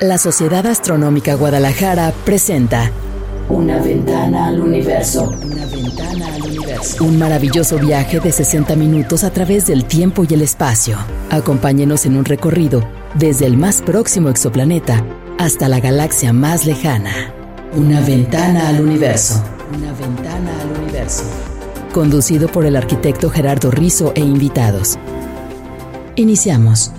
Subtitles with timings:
[0.00, 2.92] La Sociedad Astronómica Guadalajara presenta
[3.48, 5.34] Una ventana al universo.
[5.44, 7.04] Una ventana al universo.
[7.04, 10.96] Un maravilloso viaje de 60 minutos a través del tiempo y el espacio.
[11.30, 15.04] Acompáñenos en un recorrido desde el más próximo exoplaneta
[15.36, 17.34] hasta la galaxia más lejana.
[17.76, 19.42] Una ventana al universo.
[19.76, 21.24] Una ventana al universo.
[21.92, 24.96] Conducido por el arquitecto Gerardo Rizo e invitados.
[26.14, 26.92] Iniciamos.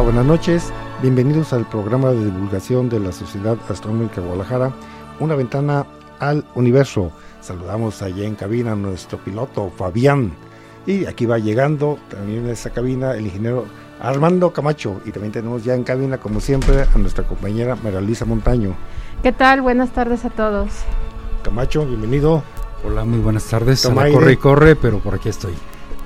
[0.00, 0.72] Buenas noches.
[1.02, 4.72] Bienvenidos al programa de divulgación de la Sociedad Astronómica Guadalajara,
[5.20, 5.86] una ventana
[6.18, 7.12] al universo.
[7.40, 10.32] Saludamos allá en cabina a nuestro piloto Fabián.
[10.86, 13.66] Y aquí va llegando también en esa cabina el ingeniero
[14.00, 15.00] Armando Camacho.
[15.04, 18.74] Y también tenemos ya en cabina, como siempre, a nuestra compañera María Luisa Montaño.
[19.22, 19.60] ¿Qué tal?
[19.60, 20.70] Buenas tardes a todos.
[21.42, 22.42] Camacho, bienvenido.
[22.84, 23.86] Hola, muy buenas tardes.
[23.86, 25.54] corre y corre, pero por aquí estoy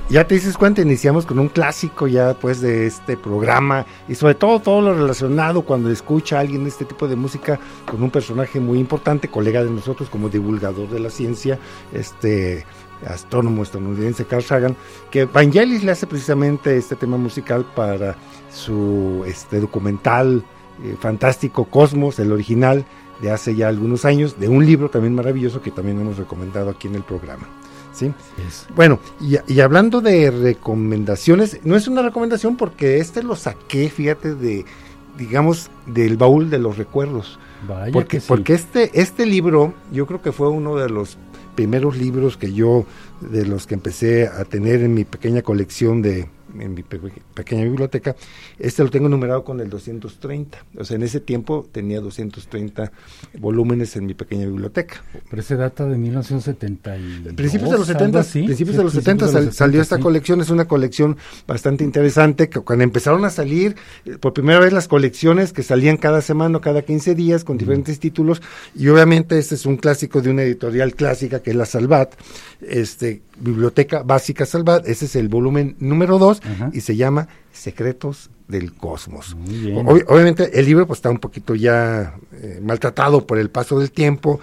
[0.08, 4.36] ya te dices cuenta, iniciamos con un clásico ya pues de este programa y sobre
[4.36, 7.58] todo todo lo relacionado cuando escucha a alguien este tipo de música
[7.90, 11.58] con un personaje muy importante, colega de nosotros como divulgador de la ciencia,
[11.92, 12.64] este
[13.04, 14.76] astrónomo estadounidense Carl Sagan,
[15.10, 18.16] que Vangelis le hace precisamente este tema musical para
[18.50, 20.44] su este documental
[20.84, 22.86] eh, fantástico Cosmos, el original
[23.20, 26.86] de hace ya algunos años, de un libro también maravilloso que también hemos recomendado aquí
[26.86, 27.48] en el programa.
[27.96, 28.12] ¿Sí?
[28.74, 34.64] Bueno, y, hablando de recomendaciones, no es una recomendación porque este lo saqué, fíjate, de,
[35.18, 37.38] digamos, del baúl de los recuerdos.
[37.92, 41.18] porque, porque este, este libro, yo creo que fue uno de los
[41.54, 42.84] primeros libros que yo,
[43.20, 46.28] de los que empecé a tener en mi pequeña colección de,
[46.60, 48.16] en mi pequeña biblioteca,
[48.58, 50.58] este lo tengo numerado con el 230.
[50.78, 52.92] O sea, en ese tiempo tenía 230
[53.38, 55.02] volúmenes en mi pequeña biblioteca.
[55.30, 56.96] Pero ese data de 1970
[57.36, 61.16] Principios de los 70, principios de los 70 salió esta colección, es una colección
[61.46, 65.96] bastante interesante, que cuando empezaron a salir eh, por primera vez las colecciones que salían
[65.96, 68.42] cada semana o cada 15 días con diferentes títulos,
[68.74, 72.14] y obviamente este es un clásico de una editorial clásica que es la Salvat,
[72.60, 76.40] este, Biblioteca Básica Salvat, ese es el volumen número 2,
[76.72, 79.36] y se llama Secretos del Cosmos.
[80.06, 84.40] obviamente el libro pues está un poquito ya eh, maltratado por el paso del tiempo,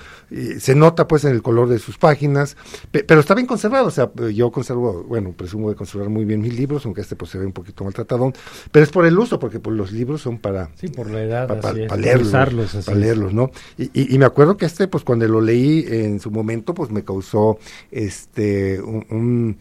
[0.59, 2.57] se nota pues en el color de sus páginas,
[2.91, 6.57] pero está bien conservado, o sea, yo conservo, bueno, presumo de conservar muy bien mis
[6.57, 8.33] libros, aunque este pues se ve un poquito maltratado,
[8.71, 10.69] pero es por el uso, porque pues, los libros son para...
[10.75, 12.31] Sí, por la edad, para, leerlos,
[12.85, 13.51] para leerlos, ¿no?
[13.77, 17.57] Y, me acuerdo que este pues cuando lo leí en su momento pues me causó
[17.91, 19.57] este un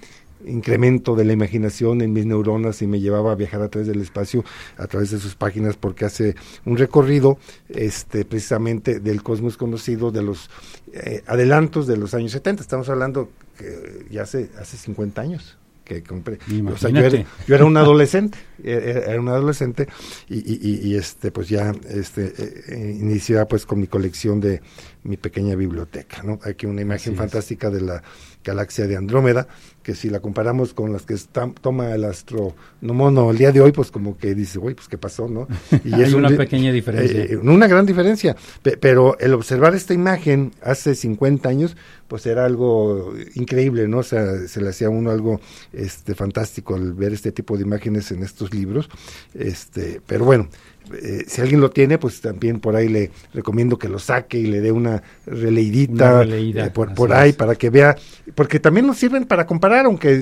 [0.47, 4.01] incremento de la imaginación en mis neuronas y me llevaba a viajar a través del
[4.01, 4.45] espacio,
[4.77, 6.35] a través de sus páginas, porque hace
[6.65, 10.51] un recorrido este, precisamente del cosmos conocido, de los
[10.93, 12.63] eh, adelantos de los años 70.
[12.63, 16.39] Estamos hablando que ya hace, hace 50 años que compré.
[16.73, 19.89] O sea, yo era, un adolescente, e, e, era, un adolescente
[20.29, 22.33] y, y, este pues ya este
[22.69, 24.61] eh, iniciaba pues con mi colección de
[25.05, 26.39] mi pequeña biblioteca, ¿no?
[26.45, 28.03] Aquí una imagen fantástica de la
[28.45, 29.47] galaxia de Andrómeda,
[29.83, 31.17] que si la comparamos con las que
[31.61, 35.29] toma el astronomono el día de hoy, pues como que dice, uy, pues qué pasó,
[35.29, 35.49] ¿no?
[35.85, 37.25] Y es una pequeña diferencia.
[37.25, 38.37] Eh, una gran diferencia,
[38.81, 41.77] pero el observar esta imagen hace 50 años,
[42.13, 44.01] pues era algo increíble, ¿no?
[44.01, 45.41] O sea, se le hacía a uno algo
[45.73, 48.91] este fantástico al ver este tipo de imágenes en estos libros,
[49.33, 50.51] este, pero bueno,
[50.93, 54.45] eh, si alguien lo tiene, pues también por ahí le recomiendo que lo saque y
[54.45, 57.97] le dé una releidita eh, por, ahí para que vea,
[58.35, 60.19] porque también nos sirven para comparar, aunque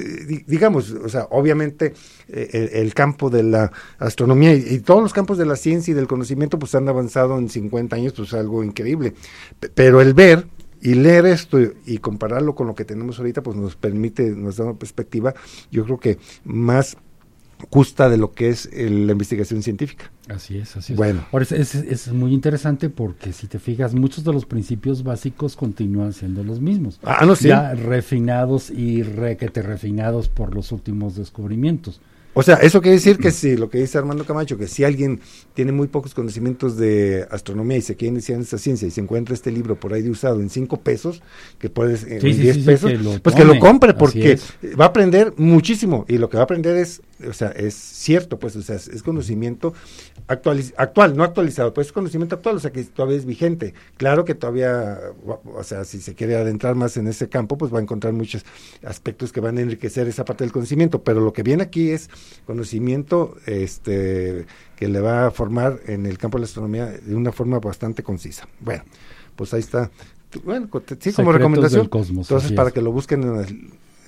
[0.46, 1.94] digamos, o sea, obviamente
[2.28, 6.06] eh, el, campo de la astronomía y, todos los campos de la ciencia y del
[6.06, 9.14] conocimiento pues han avanzado en 50 años, pues algo increíble,
[9.74, 10.46] pero el ver
[10.80, 14.64] y leer esto y compararlo con lo que tenemos ahorita, pues nos permite, nos da
[14.64, 15.34] una perspectiva,
[15.70, 16.96] yo creo que más
[17.68, 20.10] justa de lo que es la investigación científica.
[20.28, 20.96] Así es, así es.
[20.96, 21.26] Bueno.
[21.32, 26.12] Ahora, es, es, muy interesante porque si te fijas, muchos de los principios básicos continúan
[26.12, 27.00] siendo los mismos.
[27.02, 27.48] Ah, no, sí.
[27.48, 32.00] Ya refinados y requete refinados por los últimos descubrimientos.
[32.32, 35.20] O sea, eso quiere decir que si, lo que dice Armando Camacho, que si alguien
[35.52, 39.00] tiene muy pocos conocimientos de astronomía y se quiere iniciar en esta ciencia y se
[39.00, 41.22] encuentra este libro por ahí de usado en cinco pesos,
[41.58, 42.92] que puedes, en 10 pesos,
[43.22, 44.38] pues que lo compre porque
[44.80, 48.38] va a aprender muchísimo y lo que va a aprender es, o sea, es cierto,
[48.38, 49.74] pues, o sea, es conocimiento
[50.26, 53.74] actual, no actualizado, pues es conocimiento actual, o sea, que todavía es vigente.
[53.96, 57.78] Claro que todavía, o sea, si se quiere adentrar más en ese campo, pues va
[57.78, 58.44] a encontrar muchos
[58.84, 62.08] aspectos que van a enriquecer esa parte del conocimiento, pero lo que viene aquí es
[62.46, 64.46] conocimiento este,
[64.76, 68.02] que le va a formar en el campo de la astronomía de una forma bastante
[68.02, 68.48] concisa.
[68.60, 68.84] Bueno,
[69.36, 69.90] pues ahí está.
[70.44, 70.68] Bueno,
[71.00, 71.90] sí, como recomendación.
[71.92, 73.24] entonces, para que lo busquen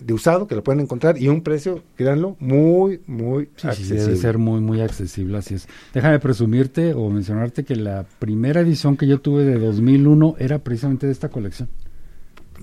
[0.05, 4.01] de usado, que lo pueden encontrar, y un precio, créanlo, muy, muy accesible.
[4.01, 5.69] debe ser muy, muy accesible, así es.
[5.93, 11.07] Déjame presumirte o mencionarte que la primera edición que yo tuve de 2001 era precisamente
[11.07, 11.69] de esta colección.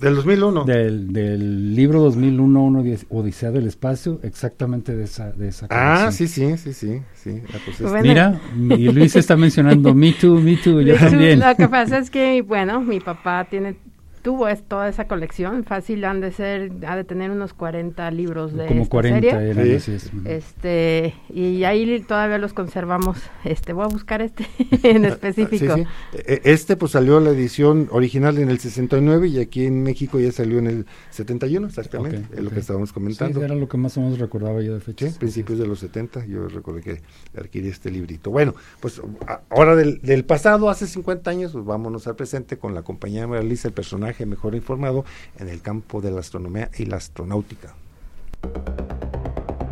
[0.00, 0.64] Del 2001.
[0.64, 6.26] Del, del libro 2001, uno, Odisea del Espacio, exactamente de esa, de esa Ah, sí,
[6.26, 7.02] sí, sí, sí.
[7.14, 11.40] sí pues Mira, y Luis está mencionando Me Too, Me Too, yo también.
[11.40, 13.76] Lo que pasa es que, bueno, mi papá tiene
[14.22, 18.52] tuvo es, toda esa colección, fácil han de ser, ha de tener unos 40 libros
[18.52, 19.80] de Como 40 Eran,
[20.26, 23.18] Este, y ahí todavía los conservamos.
[23.44, 24.46] Este, voy a buscar este
[24.82, 25.76] en específico.
[25.76, 30.20] E, e, este pues salió la edición original en el 69 y aquí en México
[30.20, 33.40] ya salió en el 71, exactamente, es lo que estábamos comentando.
[33.40, 35.06] Sí, era lo que más o menos recordaba yo de fecha.
[35.18, 37.00] principios de los 70, yo recuerdo que
[37.36, 38.30] adquirí este librito.
[38.30, 39.00] Bueno, pues
[39.48, 43.42] ahora del, del pasado, hace 50 años, pues vámonos al presente con la compañía de
[43.44, 45.04] Lisa, el personaje mejor informado
[45.38, 47.74] en el campo de la astronomía y la astronáutica.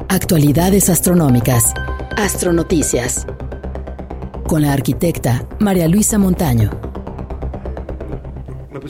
[0.08, 1.74] Actualidades astronómicas.
[2.16, 3.26] Astronoticias.
[4.46, 6.70] Con la arquitecta María Luisa Montaño.
[8.72, 8.80] Me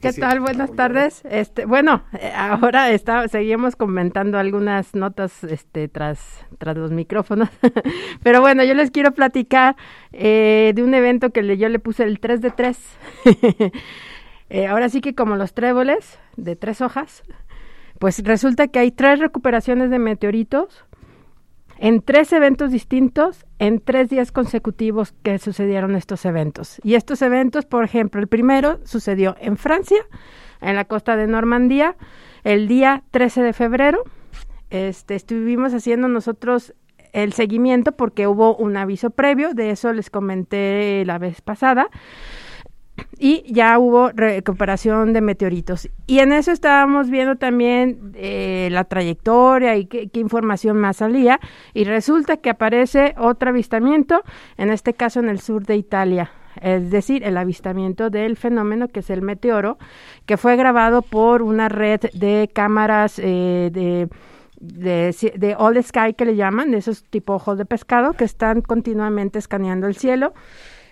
[0.00, 0.40] ¿Qué tal?
[0.40, 1.22] Buenas tardes.
[1.24, 6.18] Este, bueno, eh, ahora está, seguimos comentando algunas notas este, tras,
[6.58, 7.48] tras los micrófonos.
[8.22, 9.76] Pero bueno, yo les quiero platicar
[10.12, 12.78] eh, de un evento que yo le puse el 3 de 3.
[14.52, 17.22] Eh, ahora sí que como los tréboles de tres hojas,
[17.98, 20.84] pues resulta que hay tres recuperaciones de meteoritos
[21.78, 26.82] en tres eventos distintos en tres días consecutivos que sucedieron estos eventos.
[26.84, 30.04] Y estos eventos, por ejemplo, el primero sucedió en Francia,
[30.60, 31.96] en la costa de Normandía,
[32.44, 34.04] el día 13 de febrero.
[34.68, 36.74] Este, estuvimos haciendo nosotros
[37.14, 41.88] el seguimiento porque hubo un aviso previo, de eso les comenté la vez pasada
[43.18, 45.88] y ya hubo recuperación de meteoritos.
[46.06, 51.38] Y en eso estábamos viendo también eh, la trayectoria y qué, información más salía.
[51.72, 54.22] Y resulta que aparece otro avistamiento,
[54.56, 56.32] en este caso en el sur de Italia.
[56.60, 59.78] Es decir, el avistamiento del fenómeno que es el meteoro,
[60.26, 64.08] que fue grabado por una red de cámaras eh, de
[64.62, 68.62] de, de all sky que le llaman, de esos tipo ojos de pescado que están
[68.62, 70.34] continuamente escaneando el cielo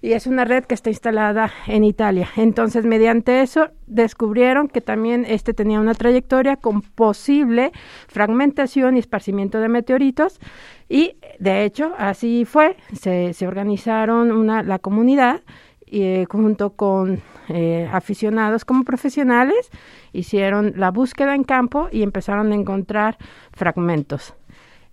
[0.02, 2.28] y es una red que está instalada en Italia.
[2.36, 7.72] Entonces, mediante eso descubrieron que también este tenía una trayectoria con posible
[8.08, 10.40] fragmentación y esparcimiento de meteoritos
[10.88, 12.76] y de hecho así fue.
[12.92, 15.42] Se, se organizaron una, la comunidad
[15.90, 19.70] y, junto con eh, aficionados como profesionales,
[20.12, 23.18] hicieron la búsqueda en campo y empezaron a encontrar
[23.52, 24.34] fragmentos.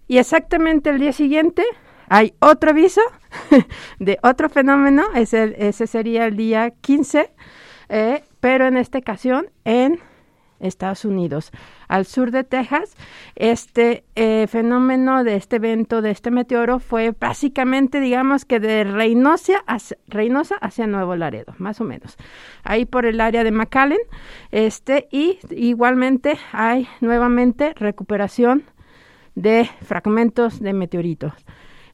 [0.08, 1.64] Y exactamente el día siguiente
[2.08, 3.02] hay otro aviso
[4.00, 7.32] de otro fenómeno, ese, ese sería el día 15,
[7.90, 10.00] eh, pero en esta ocasión en
[10.60, 11.52] Estados Unidos,
[11.88, 12.96] al sur de Texas.
[13.36, 19.64] Este eh, fenómeno de este evento, de este meteoro, fue básicamente, digamos que de Reynosa
[19.68, 22.18] hacia, Reynosa hacia Nuevo Laredo, más o menos.
[22.64, 24.00] Ahí por el área de McAllen.
[24.52, 28.64] Este, y igualmente hay nuevamente recuperación
[29.36, 31.34] de fragmentos de meteoritos.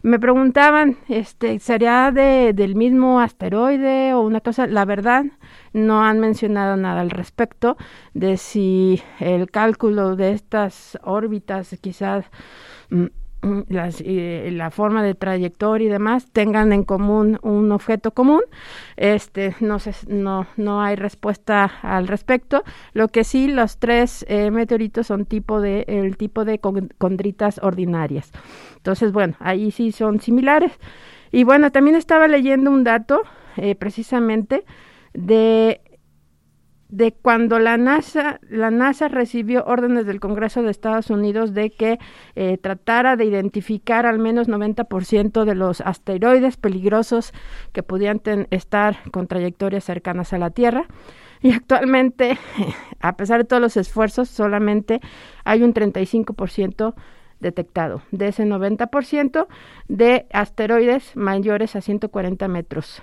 [0.04, 4.68] Me preguntaban, este, ¿sería de, del mismo asteroide o una cosa?
[4.68, 5.24] La verdad,
[5.72, 7.78] no han mencionado nada al respecto
[8.14, 12.26] de si el cálculo de estas órbitas quizás
[12.90, 13.06] mm,
[13.68, 18.42] las, eh, la forma de trayectoria y demás tengan en común un objeto común.
[18.96, 22.64] Este, no, sé, no, no hay respuesta al respecto.
[22.94, 28.32] Lo que sí, los tres eh, meteoritos son tipo de, el tipo de condritas ordinarias.
[28.78, 30.72] Entonces, bueno, ahí sí son similares.
[31.32, 33.24] Y bueno, también estaba leyendo un dato
[33.58, 34.66] eh, precisamente
[35.14, 35.82] de
[36.94, 41.98] de cuando la NASA, la NASA recibió órdenes del Congreso de Estados Unidos de que
[42.36, 47.34] eh, tratara de identificar al menos 90% de los asteroides peligrosos
[47.72, 48.22] que podían
[48.52, 50.86] estar con trayectorias cercanas a la Tierra.
[51.42, 52.38] Y actualmente,
[53.00, 55.02] a pesar de todos los esfuerzos, solamente
[55.46, 56.94] hay un 35%
[57.40, 59.48] detectado de ese 90%
[59.88, 63.02] de asteroides mayores a 140 metros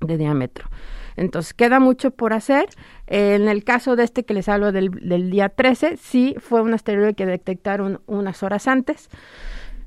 [0.00, 0.68] de diámetro.
[1.16, 2.66] Entonces, queda mucho por hacer.
[3.06, 6.74] en el caso de este que les hablo del, del, día 13, sí fue un
[6.74, 9.08] asteroide que detectaron unas horas antes,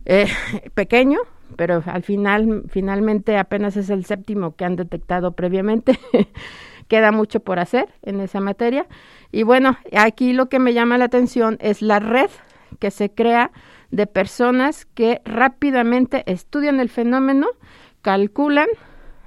[0.05, 0.27] eh,
[0.73, 1.19] pequeño,
[1.55, 5.99] pero al final, finalmente apenas es el séptimo que han detectado previamente.
[6.87, 8.85] queda mucho por hacer en esa materia.
[9.31, 12.29] Y bueno, aquí lo que me llama la atención es la red
[12.79, 13.51] que se crea
[13.91, 17.47] de personas que rápidamente estudian el fenómeno,
[18.01, 18.67] calculan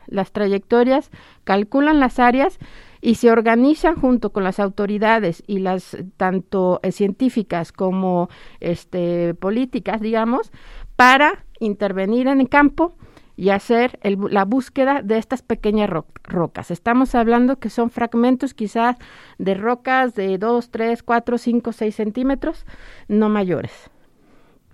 [0.06, 1.10] las trayectorias,
[1.44, 2.58] calculan las áreas
[3.00, 8.28] y se organizan junto con las autoridades y las tanto eh, científicas como
[8.60, 10.52] este políticas, digamos,
[10.96, 12.96] para intervenir en el campo
[13.36, 16.70] y hacer el, la búsqueda de estas pequeñas ro rocas.
[16.70, 18.96] Estamos hablando que son fragmentos quizás
[19.38, 22.66] de rocas de 2, 3, 4, 5, 6 centímetros,
[23.08, 23.90] no mayores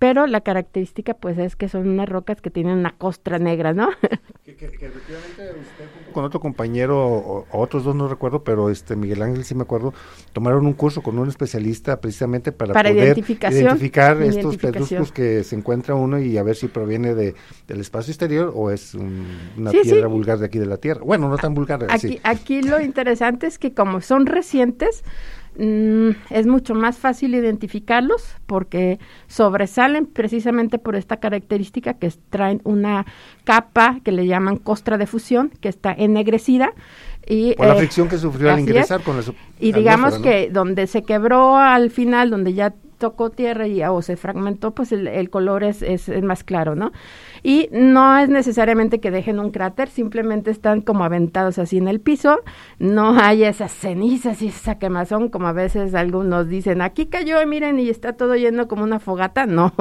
[0.03, 3.87] pero la característica pues es que son unas rocas que tienen una costra negra, ¿no?
[4.43, 8.69] que, que, que, efectivamente usted con otro compañero, o, o, otros dos no recuerdo, pero
[8.69, 9.93] este Miguel Ángel sí me acuerdo,
[10.33, 15.55] tomaron un curso con un especialista precisamente para, para poder identificar estos pedruscos que se
[15.55, 17.33] encuentra uno y a ver si proviene de,
[17.69, 19.25] del espacio exterior o es un,
[19.57, 20.13] una sí, piedra sí.
[20.13, 20.99] vulgar de aquí de la Tierra.
[21.05, 21.85] Bueno, no tan vulgar.
[21.89, 22.19] Aquí, sí.
[22.23, 25.05] aquí lo interesante es que como son recientes,
[25.57, 33.05] Mm, es mucho más fácil identificarlos porque sobresalen precisamente por esta característica que traen una
[33.43, 36.73] capa que le llaman costra de fusión que está ennegrecida
[37.27, 39.05] y por la fricción que sufrió al ingresar es.
[39.05, 39.23] con la
[39.59, 40.21] y digamos ¿no?
[40.23, 44.91] que donde se quebró al final donde ya tocó tierra y o se fragmentó pues
[44.91, 46.91] el, el color es, es, más claro no
[47.43, 51.99] y no es necesariamente que dejen un cráter, simplemente están como aventados así en el
[51.99, 52.39] piso,
[52.79, 57.79] no hay esas cenizas y esa quemazón como a veces algunos dicen, aquí cayó, miren,
[57.79, 59.73] y está todo lleno como una fogata, no,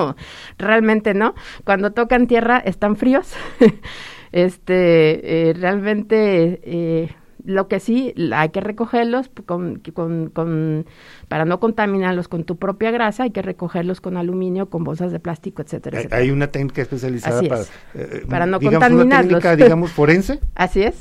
[0.59, 3.35] realmente no, cuando tocan tierra están fríos,
[4.33, 6.61] este, eh, realmente...
[6.65, 10.87] Eh, lo que sí, hay que recogerlos con, con, con,
[11.29, 15.21] para no contaminarlos con tu propia grasa, hay que recogerlos con aluminio, con bolsas de
[15.21, 15.99] plástico, etcétera.
[15.99, 16.23] Hay, etcétera.
[16.23, 17.63] hay una técnica especializada Así para,
[17.95, 19.31] eh, para no digamos, contaminarlos.
[19.31, 20.41] Una técnica, digamos, forense.
[20.55, 20.97] Así es.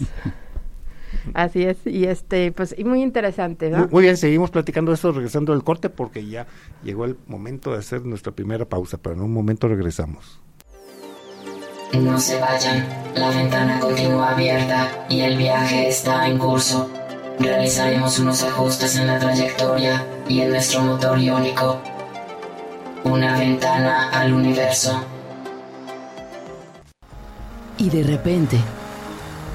[1.34, 3.88] Así es, y este, pues, y muy interesante, ¿no?
[3.92, 6.48] Muy, bien, seguimos platicando esto regresando del corte porque ya
[6.84, 10.42] llegó el momento de hacer nuestra primera pausa, pero en un momento regresamos.
[11.94, 16.90] No se vayan, la ventana continúa abierta y el viaje está en curso.
[17.38, 21.82] Realizaremos unos ajustes en la trayectoria y en nuestro motor iónico.
[23.04, 25.04] Una ventana al universo.
[27.78, 28.58] Y de repente,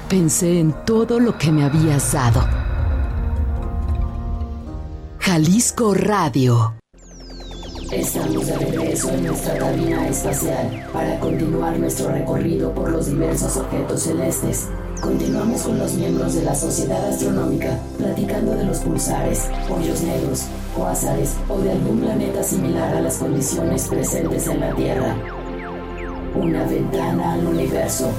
[0.07, 2.47] pensé en todo lo que me habías dado.
[5.19, 6.75] Jalisco Radio.
[7.91, 14.03] Estamos de regreso en nuestra cabina espacial para continuar nuestro recorrido por los diversos objetos
[14.03, 14.67] celestes.
[15.01, 21.35] Continuamos con los miembros de la Sociedad Astronómica platicando de los pulsares, hoyos negros, cuásares
[21.47, 25.15] o de algún planeta similar a las condiciones presentes en la Tierra.
[26.35, 28.11] Una ventana al universo.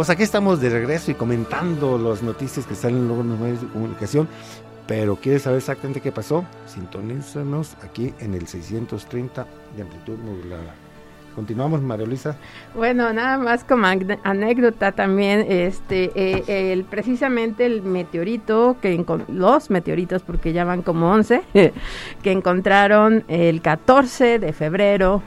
[0.00, 3.60] Pues aquí estamos de regreso y comentando las noticias que salen luego en los medios
[3.60, 4.28] de comunicación.
[4.86, 6.46] Pero ¿quieres saber exactamente qué pasó?
[6.64, 10.74] Sintonízanos aquí en el 630 de amplitud modulada.
[11.34, 12.38] Continuamos, María Luisa.
[12.74, 13.88] Bueno, nada más como
[14.24, 21.12] anécdota también, este, eh, el, precisamente el meteorito, que los meteoritos, porque ya van como
[21.12, 21.42] 11,
[22.22, 25.22] que encontraron el 14 de febrero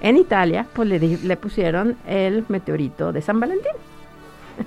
[0.00, 3.72] en Italia, pues le, le pusieron el meteorito de San Valentín.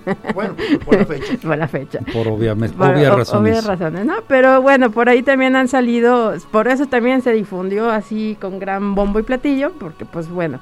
[0.34, 1.34] Bueno, por la fecha.
[1.42, 2.00] por la fecha.
[2.14, 3.34] Por obvias razones.
[3.34, 4.16] Obvias razones, ¿no?
[4.28, 8.96] Pero bueno, por ahí también han salido, por eso también se difundió así con gran
[8.96, 10.60] bombo y platillo, porque pues bueno,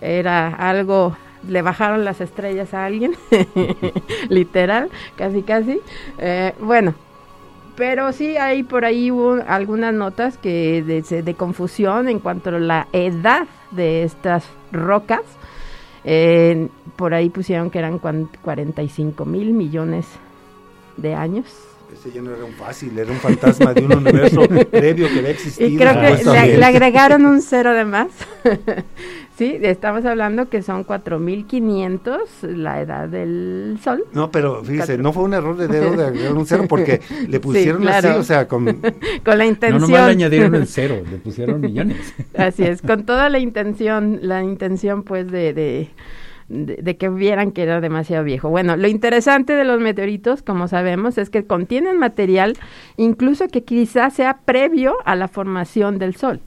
[0.00, 1.16] era algo,
[1.48, 3.16] le bajaron las estrellas a alguien,
[4.28, 5.80] literal, casi casi.
[6.18, 6.94] Eh, bueno,
[7.76, 9.10] pero sí hay por ahí
[9.46, 15.22] algunas notas que de, de, confusión en cuanto a la edad de estas rocas.
[16.96, 20.06] Por ahí pusieron que eran 45 mil millones
[20.96, 21.75] de años.
[21.92, 25.30] Ese ya no era un fácil, era un fantasma de un universo previo que había
[25.30, 25.68] existido.
[25.68, 28.08] Y creo que le, agregaron un cero de más.
[29.38, 34.04] sí, estamos hablando que son 4.500 la edad del Sol.
[34.12, 37.40] No, pero fíjese, no fue un error de dedo de agregar un cero porque le
[37.40, 38.64] pusieron así, o sea, con...
[39.24, 39.80] con la intención.
[39.80, 42.14] No, nomás le añadieron el cero, le pusieron millones.
[42.36, 45.90] así es, con toda la intención, la intención pues de de,
[46.48, 48.48] que vieran que era demasiado viejo.
[48.48, 52.54] Bueno, lo interesante de los meteoritos, como sabemos, es que contienen material
[52.96, 56.40] incluso que quizás sea previo a la formación del Sol.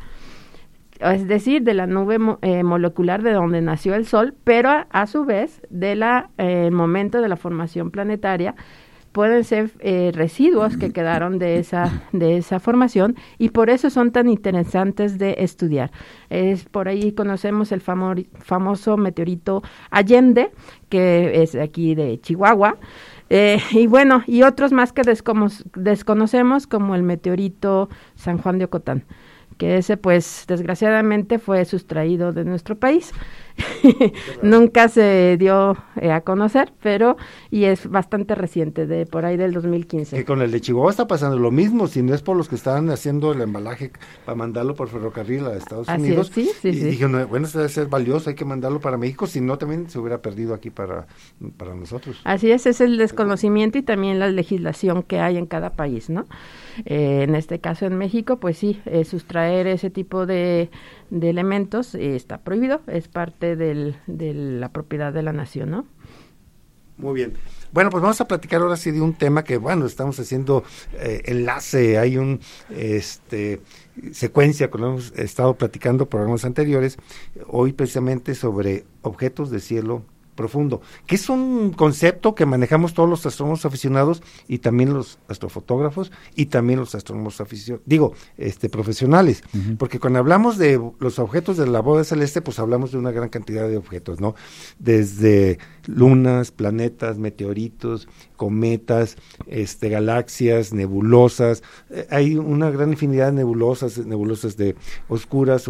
[0.99, 5.23] Es decir, de la nube eh, molecular de donde nació el Sol, pero a, su
[5.23, 6.03] vez del
[6.37, 8.55] eh, momento de la formación planetaria
[9.11, 14.11] pueden ser eh, residuos que quedaron de esa, de esa formación y por eso son
[14.11, 15.91] tan interesantes de estudiar.
[16.29, 20.51] Es por ahí conocemos el famoso meteorito Allende,
[20.89, 22.77] que es aquí de Chihuahua.
[23.29, 25.03] Eh, y bueno, y otros más que
[25.75, 29.05] desconocemos como el meteorito San Juan de Ocotán
[29.59, 33.11] que ese pues desgraciadamente fue sustraído de nuestro país.
[34.41, 37.17] Nunca se dio eh, a conocer, pero
[37.51, 40.15] y es bastante reciente, de por ahí del 2015.
[40.15, 42.55] Que con el de Chihuahua está pasando lo mismo, si no es por los que
[42.55, 43.91] estaban haciendo el embalaje
[44.25, 46.31] para mandarlo por ferrocarril a Estados Unidos.
[46.33, 49.41] sí, sí, y dije, bueno, eso debe ser valioso, hay que mandarlo para México, si
[49.41, 51.07] no también se hubiera perdido aquí para,
[51.57, 52.21] para nosotros.
[52.23, 56.27] Así es, es el desconocimiento y también la legislación que hay en cada país, ¿no?
[56.85, 60.69] Eh, en este caso en México, pues sí, eh, sustraer ese tipo de,
[61.09, 65.85] de elementos eh, está prohibido, es parte del, de la propiedad de la nación, ¿no?
[66.97, 67.33] Muy bien.
[67.71, 70.63] Bueno, pues vamos a platicar ahora sí de un tema que, bueno, estamos haciendo
[70.99, 72.41] enlace, hay un,
[72.71, 73.61] este,
[74.11, 76.97] secuencia con hemos estado platicando programas anteriores,
[77.47, 80.03] hoy precisamente sobre objetos de cielo
[80.39, 86.13] profundo, que es un concepto que manejamos todos los astrónomos aficionados y también los astrofotógrafos
[86.33, 89.43] y también los astrónomos aficionados, digo, este profesionales,
[89.77, 93.27] porque cuando hablamos de los objetos de la boda celeste, pues hablamos de una gran
[93.27, 94.33] cantidad de objetos, ¿no?
[94.79, 98.07] Desde lunas, planetas, meteoritos,
[98.39, 101.61] cometas, este, galaxias, nebulosas.
[101.89, 104.77] Eh, hay una gran infinidad de nebulosas, nebulosas de
[105.09, 105.67] oscuras,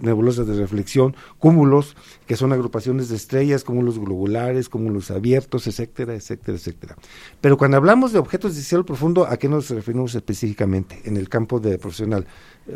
[0.00, 6.56] nebulosas, de reflexión, cúmulos, que son agrupaciones de estrellas, cúmulos globulares, cúmulos abiertos, etcétera, etcétera,
[6.56, 6.96] etcétera.
[7.40, 11.28] Pero cuando hablamos de objetos de cielo profundo, ¿a qué nos referimos específicamente en el
[11.28, 12.26] campo de profesional?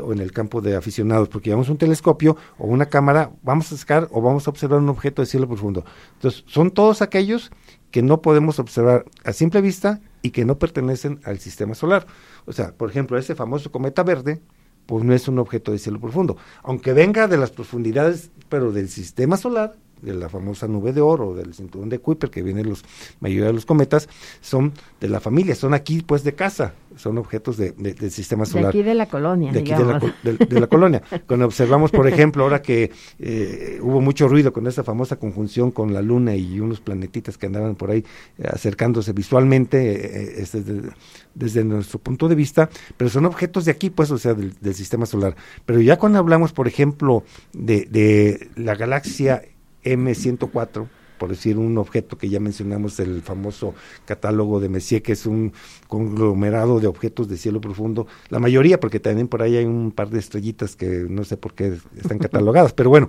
[0.00, 3.76] o en el campo de aficionados, porque llevamos un telescopio o una cámara, vamos a
[3.76, 5.84] sacar o vamos a observar un objeto de cielo profundo.
[6.14, 7.50] Entonces, son todos aquellos
[7.92, 12.06] que no podemos observar a simple vista y que no pertenecen al sistema solar.
[12.46, 14.40] O sea, por ejemplo, ese famoso cometa verde,
[14.86, 16.36] pues no es un objeto de cielo profundo.
[16.64, 21.34] Aunque venga de las profundidades, pero del sistema solar, de la famosa nube de oro,
[21.34, 22.84] del cinturón de Kuiper, que vienen los
[23.20, 24.08] mayoría de los cometas,
[24.40, 28.72] son de la familia, son aquí pues de casa, son objetos de, del sistema solar.
[28.72, 31.02] De aquí de la colonia, De aquí de la, colonia.
[31.26, 35.94] Cuando observamos, por ejemplo, ahora que eh, hubo mucho ruido con esa famosa conjunción con
[35.94, 38.04] la luna y unos planetitas que andaban por ahí
[38.38, 40.90] eh, acercándose visualmente, eh, desde,
[41.34, 44.74] desde, nuestro punto de vista, pero son objetos de aquí, pues, o sea, del, del
[44.74, 45.36] sistema solar.
[45.64, 49.42] Pero ya cuando hablamos, por ejemplo, de, de la galaxia
[49.84, 55.24] M104, por decir un objeto que ya mencionamos, el famoso catálogo de Messier, que es
[55.24, 55.52] un
[55.86, 60.10] conglomerado de objetos de cielo profundo, la mayoría, porque también por ahí hay un par
[60.10, 63.08] de estrellitas que no sé por qué están catalogadas, pero bueno,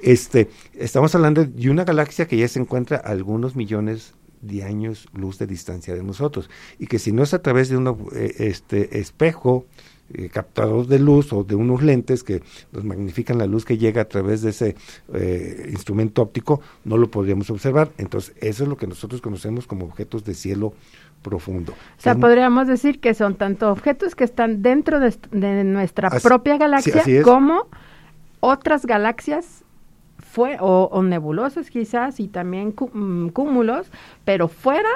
[0.00, 5.06] este, estamos hablando de una galaxia que ya se encuentra a algunos millones de años
[5.12, 8.36] luz de distancia de nosotros, y que si no es a través de un eh,
[8.38, 9.66] este, espejo,
[10.14, 12.42] eh, captador de luz o de unos lentes que
[12.72, 14.76] nos magnifican la luz que llega a través de ese
[15.14, 17.90] eh, instrumento óptico, no lo podríamos observar.
[17.98, 20.74] Entonces, eso es lo que nosotros conocemos como objetos de cielo
[21.22, 21.72] profundo.
[21.72, 27.22] O sea, podríamos decir que son tanto objetos que están dentro de, nuestra propia galaxia
[27.22, 27.68] como
[28.40, 29.64] otras galaxias
[30.18, 33.90] fue, o, o, nebulosas quizás y también mm, cúmulos,
[34.24, 34.88] pero fuera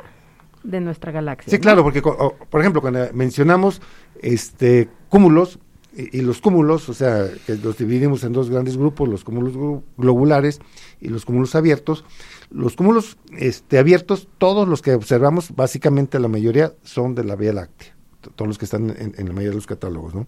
[0.64, 1.50] de nuestra galaxia.
[1.50, 3.80] Sí, claro, porque por ejemplo, cuando mencionamos
[4.20, 5.60] este cúmulos
[5.96, 10.60] y, los cúmulos, o sea, que los dividimos en dos grandes grupos, los cúmulos globulares
[11.00, 12.04] y los cúmulos abiertos.
[12.50, 17.52] Los cúmulos este, abiertos, todos los que observamos, básicamente la mayoría son de la Vía
[17.52, 17.94] Láctea,
[18.34, 20.26] todos los que están en, en la mayoría de los catálogos, ¿no?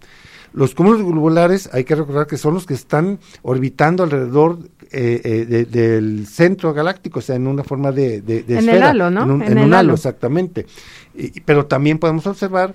[0.53, 4.61] Los cúmulos globulares, hay que recordar que son los que están orbitando alrededor
[4.93, 8.77] eh, eh, del centro galáctico, o sea, en una forma de, de, en esfera.
[8.77, 9.25] El halo, ¿no?
[9.25, 10.65] En un, en un halo, exactamente.
[11.13, 12.73] Y, pero también podemos observar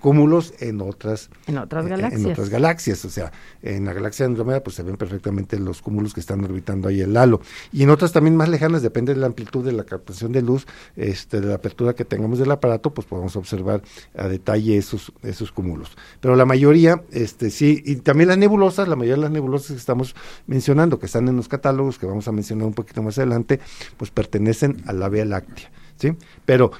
[0.00, 2.24] cúmulos en otras en otras galaxias.
[2.24, 3.32] En otras galaxias, o sea,
[3.62, 7.00] en la galaxia de Andrómeda pues se ven perfectamente los cúmulos que están orbitando ahí
[7.00, 7.40] el halo
[7.72, 10.66] y en otras también más lejanas depende de la amplitud de la captación de luz,
[10.96, 13.82] este de la apertura que tengamos del aparato, pues podemos observar
[14.16, 15.96] a detalle esos esos cúmulos.
[16.20, 19.76] Pero la mayoría este sí y también las nebulosas, la mayoría de las nebulosas que
[19.76, 20.14] estamos
[20.46, 23.60] mencionando que están en los catálogos que vamos a mencionar un poquito más adelante,
[23.96, 26.16] pues pertenecen a la Vía Láctea, ¿sí?
[26.44, 26.70] Pero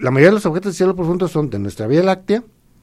[0.00, 2.42] la mayoría de los objetos de cielo profundo son de nuestra Vía Láctea,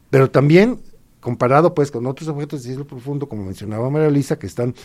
[0.10, 0.80] pero también
[1.19, 4.75] comparado pues con otros objetos de cielo profundo, como mencionaba María Luisa, que están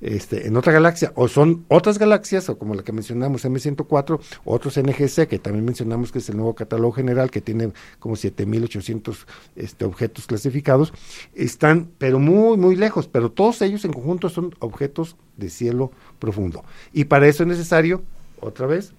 [0.00, 4.78] este, en otra galaxia, o son otras galaxias, o como la que mencionamos, M104, otros
[4.78, 9.26] NGC, que también mencionamos que es el nuevo catálogo general, que tiene como 7.800
[9.56, 10.94] este, objetos clasificados,
[11.34, 16.64] están, pero muy, muy lejos, pero todos ellos en conjunto son objetos de cielo profundo.
[16.92, 18.02] Y para eso es necesario,
[18.40, 18.94] otra vez,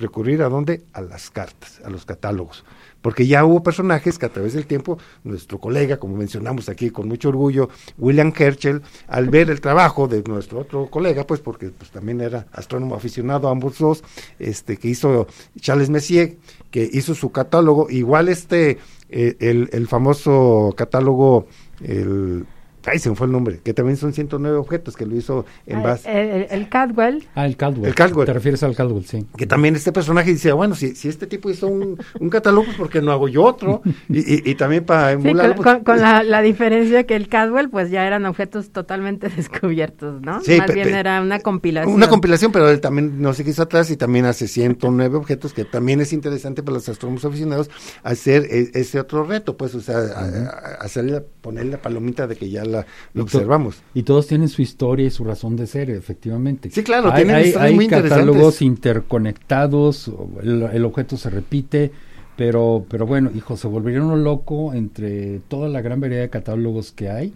[0.00, 0.82] recurrir a dónde?
[0.92, 2.64] A las cartas, a los catálogos.
[3.02, 7.08] Porque ya hubo personajes que a través del tiempo, nuestro colega, como mencionamos aquí con
[7.08, 11.90] mucho orgullo, William Herschel, al ver el trabajo de nuestro otro colega, pues porque pues,
[11.90, 14.04] también era astrónomo aficionado ambos dos,
[14.38, 15.26] este, que hizo
[15.58, 16.36] Charles Messier,
[16.70, 21.46] que hizo su catálogo, igual este, eh, el, el famoso catálogo,
[21.82, 22.44] el
[22.86, 25.78] Ay, se me fue el nombre, que también son 109 objetos que lo hizo en
[25.78, 26.10] Ah, base.
[26.10, 27.28] El, el- el Cadwell.
[27.34, 27.86] Ah, el Caldwell.
[27.88, 28.26] El Caldwell.
[28.26, 29.26] Te refieres al Caldwell, sí.
[29.36, 32.76] Que también este personaje dice, bueno, si, si este tipo hizo un, un catálogo, pues
[32.76, 33.82] ¿por qué no hago yo otro?
[34.08, 37.14] Y, y, y también para Sí, emularlo, con, pues, con- con la, la diferencia que
[37.16, 40.40] el Cadwell pues ya eran objetos totalmente descubiertos, ¿no?
[40.42, 41.94] Sí, Más pe- bien pe- era una compilación.
[41.94, 45.64] Una compilación, pero él también no se quiso atrás y también hace 109 objetos, que
[45.64, 47.70] también es interesante para los astrónomos aficionados
[48.02, 52.36] hacer e- ese otro reto, pues, o sea, a- a- hacerle, ponerle la palomita de
[52.36, 53.82] que ya la, lo Y observamos.
[53.94, 56.70] Y todos tienen su historia y su razón de ser, efectivamente.
[56.70, 60.10] Sí, claro, hay, tienen hay, historias hay muy catálogos interconectados,
[60.42, 61.92] el objeto se repite,
[62.36, 66.92] pero, pero bueno, hijo, se volvería uno loco entre toda la gran variedad de catálogos
[66.92, 67.34] que hay.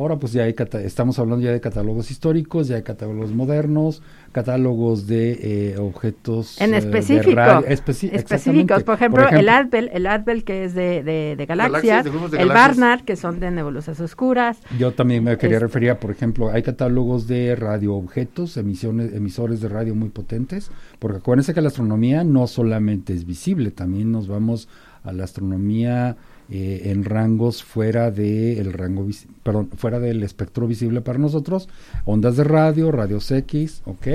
[0.00, 5.06] Ahora pues ya hay, estamos hablando ya de catálogos históricos, ya hay catálogos modernos, catálogos
[5.06, 8.82] de eh, objetos En eh, de específico, radio- especi- específicos.
[8.82, 12.30] Por ejemplo, el Adbel, el Adbel que es de, de, de Galaxias, galaxias, de grupos
[12.30, 12.78] de el galaxias.
[12.78, 14.56] Barnard que son de nebulosas oscuras.
[14.78, 19.60] Yo también me quería Es- referir a, por ejemplo, hay catálogos de radioobjetos, emisiones, emisores
[19.60, 24.28] de radio muy potentes, porque acuérdense que la astronomía no solamente es visible, también nos
[24.28, 24.66] vamos
[25.04, 26.16] a la astronomía
[26.50, 29.06] eh, en rangos fuera de el rango
[29.42, 31.68] perdón, fuera del espectro visible para nosotros,
[32.04, 34.06] ondas de radio, radios X, ¿ok?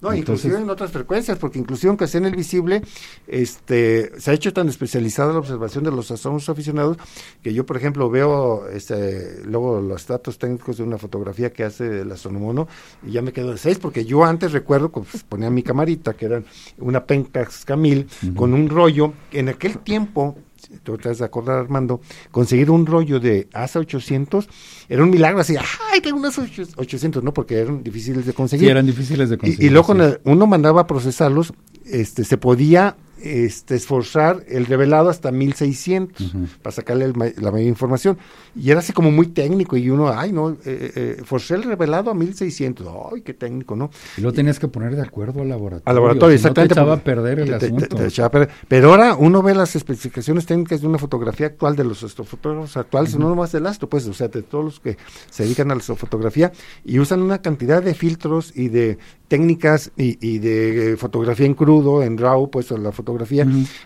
[0.00, 2.82] No, Entonces- inclusive en otras frecuencias, porque inclusive aunque sea en el visible,
[3.26, 6.98] este, se ha hecho tan especializada la observación de los astrónomos aficionados
[7.42, 12.02] que yo, por ejemplo, veo este, luego los datos técnicos de una fotografía que hace
[12.02, 12.68] el astrónomo
[13.06, 16.12] y ya me quedo de seis, porque yo antes recuerdo que pues, ponía mi camarita,
[16.12, 16.42] que era
[16.76, 20.36] una Pentax Camil, con un rollo, en aquel tiempo,
[20.82, 24.48] tú te has de acordar, Armando, conseguir un rollo de ASA 800
[24.88, 25.56] era un milagro, así,
[25.92, 27.32] ay, tengo unos 800, ¿no?
[27.32, 28.66] Porque eran difíciles de conseguir.
[28.66, 29.62] Sí, eran difíciles de conseguir.
[29.62, 30.16] Y, y luego sí.
[30.24, 31.52] uno mandaba a procesarlos,
[31.84, 36.46] este, se podía este, esforzar el revelado hasta 1600 Ujú.
[36.62, 38.18] para sacarle el la mayor información.
[38.54, 42.10] Y era así como muy técnico y uno, ay, no, eh, eh, forcé el revelado
[42.10, 42.86] a 1600.
[43.12, 43.90] Ay, qué técnico, ¿no?
[44.16, 45.82] Y lo tenías que poner de acuerdo al laboratorio.
[45.86, 46.74] Al laboratorio, si no exactamente.
[46.74, 47.96] te echaba a perder el te- te- asunto.
[47.96, 48.50] te echaba a perder.
[48.68, 53.16] Pero ahora uno ve las especificaciones técnicas de una fotografía actual de los astrofotógrafos actuales,
[53.18, 54.96] no nomás del astro, pues, o sea, de todos los que
[55.30, 56.52] se dedican a la astrofotografía
[56.84, 61.54] y usan una cantidad de filtros y de técnicas y, y de eh, fotografía en
[61.54, 63.13] crudo, en RAW, pues, o la fotografía,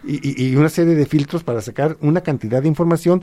[0.05, 3.23] Y, y- y una serie de filtros para sacar una cantidad de información,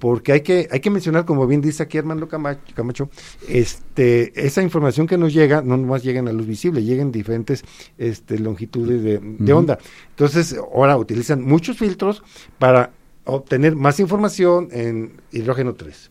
[0.00, 3.10] porque hay que, hay que mencionar, como bien dice aquí Armando Camacho, Camacho,
[3.48, 7.12] este, esa información que nos llega, no nomás llega en la luz visible, llega en
[7.12, 7.64] diferentes
[7.98, 9.18] este, longitudes de,
[9.52, 9.78] onda.
[10.10, 12.22] Entonces, ahora utilizan muchos filtros
[12.58, 12.90] para
[13.24, 16.10] obtener más información en hidrógeno 3.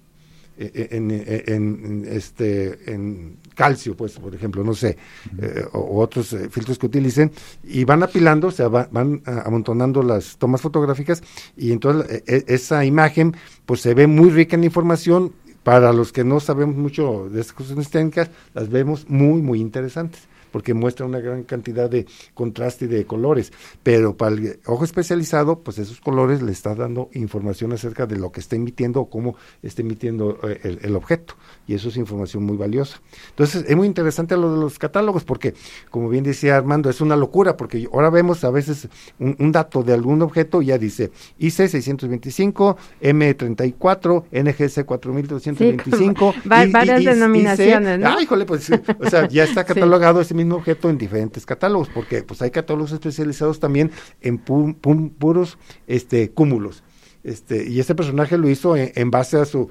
[0.58, 4.98] eh, eh, En, en- en, este en calcio pues por ejemplo no sé
[5.42, 7.32] eh, o, otros eh, filtros que utilicen
[7.64, 11.24] y van apilando o sea va- van ah, amontonando las tomas fotográficas
[11.58, 15.34] y entonces eh, eh, esa imagen pues se ve muy rica en información.
[15.64, 20.22] Para los que no sabemos mucho de estas cuestiones técnicas las vemos muy muy interesantes
[20.56, 23.52] porque muestra una gran cantidad de contraste y de colores,
[23.84, 28.32] pero para el ojo especializado, pues esos colores le está dando información acerca de lo
[28.32, 31.34] que está emitiendo o cómo está emitiendo eh, el, el objeto,
[31.68, 33.02] y eso es información muy valiosa.
[33.32, 35.54] Entonces, es muy interesante lo de los catálogos, porque,
[35.90, 38.88] como bien decía Armando, es una locura, porque ahora vemos a veces
[39.20, 46.48] un, un dato de algún objeto, y ya dice IC 625, M34, NGC 4225, Sí,
[46.50, 48.08] va- varias denominaciones, ¿no?
[48.08, 49.74] Ah, híjole, pues, o sea, ya está Sí.
[49.74, 54.76] catalogado ese mismo objeto en diferentes catálogos, porque pues hay catálogos especializados también en pu-
[54.80, 56.84] pu- puros este cúmulos.
[57.24, 59.70] Este, y este personaje lo hizo en base a su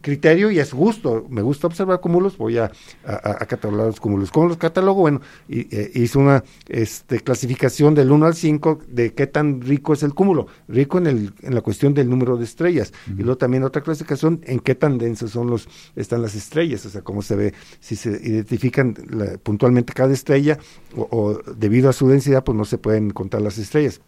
[0.00, 1.26] criterio y su gusto.
[1.28, 2.70] Me gusta observar cúmulos, voy a,
[3.06, 4.30] a- a catalogar los cúmulos.
[4.30, 5.00] ¿Cómo los catalogo?
[5.02, 9.92] Bueno, y, eh, hizo una este, clasificación del 1 al 5 de qué tan rico
[9.92, 10.46] es el cúmulo.
[10.68, 12.92] Rico en, el, en la cuestión del número de estrellas.
[13.08, 16.90] Y luego también otra clasificación en qué tan densos son los, están las estrellas, o
[16.90, 20.58] sea, cómo se ve, si se identifican la- puntualmente cada estrella
[20.96, 24.00] o, o debido a su densidad, pues no se pueden contar las estrellas.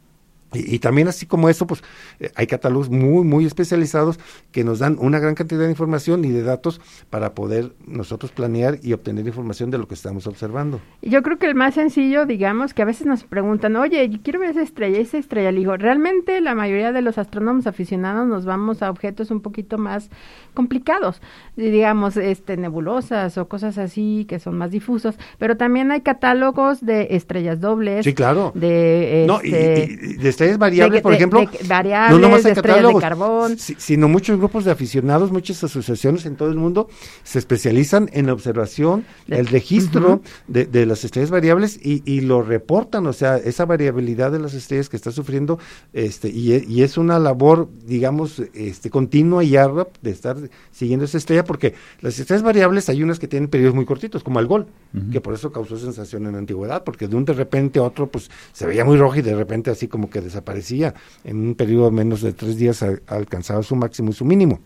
[0.53, 1.83] Y, y también así como eso, pues
[2.21, 4.19] eh, hay catálogos muy, muy especializados
[4.53, 6.81] que nos dan una gran cantidad de información y de datos
[7.11, 10.81] para poder nosotros planear y obtener información de lo que estamos observando.
[11.03, 14.41] Yo creo que el más sencillo, digamos, que a veces nos preguntan, oye, yo quiero
[14.41, 15.51] ver esa estrella, esa estrella.
[15.53, 19.79] Le digo, realmente la mayoría de los astrónomos aficionados nos vamos a objetos un poquito
[19.79, 20.11] más
[20.55, 21.21] complicados,
[21.57, 27.09] digamos, este, nebulosas o cosas así que son más difusos, pero también hay catálogos de
[27.11, 28.53] estrellas dobles, Sí, claro.
[28.55, 32.21] de, No, y, este, y- y de estrellas variables, De- por de- ejemplo, de variables,
[32.21, 33.59] nomás de estrellas de catálogos, carbón.
[33.59, 36.89] si- sino muchos grupos de aficionados, muchas asociaciones en todo el mundo
[37.25, 42.21] se especializan en la observación, De- el registro de, de las estrellas variables y, y
[42.21, 45.59] lo reportan, o sea, esa variabilidad de las estrellas que está sufriendo,
[45.95, 50.37] este, y, e- y es una labor, digamos, este, continua y ardua de estar
[50.71, 54.39] siguiendo esa estrella, porque las estrellas variables hay unas que tienen periodos muy cortitos, como
[54.41, 54.67] el Gol,
[55.13, 58.07] que por eso causó sensación en la antigüedad, porque de un de repente a otro,
[58.07, 60.95] pues se veía muy rojo y de repente así como que desaparecía.
[61.25, 64.61] En un periodo menos de tres días a- alcanzaba su máximo y su mínimo.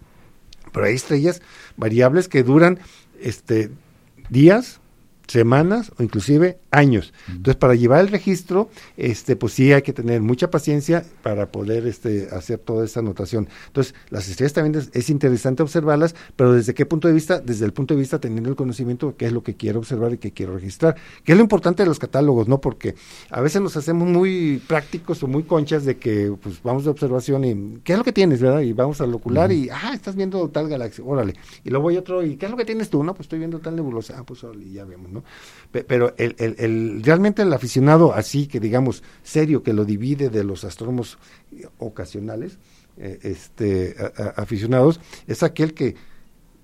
[0.73, 1.41] Pero hay estrellas
[1.77, 2.79] variables que duran
[3.21, 3.71] este
[4.29, 4.81] días,
[5.31, 7.13] semanas o inclusive años.
[7.29, 11.87] Entonces, para llevar el registro, este, pues sí hay que tener mucha paciencia para poder
[11.87, 13.49] este, hacer toda esa anotación.
[13.69, 17.41] Entonces, las estrellas también es, es interesante observarlas, pero ¿desde qué punto de vista?
[17.41, 20.13] Desde el punto de vista teniendo el conocimiento de qué es lo que quiero observar
[20.13, 20.97] y qué quiero registrar.
[21.25, 22.61] Que es lo importante de los catálogos, ¿no?
[22.61, 22.95] Porque
[23.31, 27.45] a veces nos hacemos muy prácticos o muy conchas de que, pues, vamos de observación
[27.45, 28.61] y, ¿qué es lo que tienes, verdad?
[28.61, 31.35] Y vamos al ocular y, ah, estás viendo tal galaxia, órale.
[31.65, 33.05] Y luego hay otro, ¿y qué es lo que tienes tú?
[33.05, 35.20] No, pues estoy viendo tal nebulosa, ah, pues órale, ya vemos, ¿no?
[35.73, 40.29] Pe- Pero el, el, el- realmente el aficionado así, que digamos, serio, que lo divide
[40.31, 41.19] de los astrónomos
[41.79, 42.59] ocasionales,
[42.97, 43.95] eh, este,
[44.37, 45.95] aficionados, es aquel que,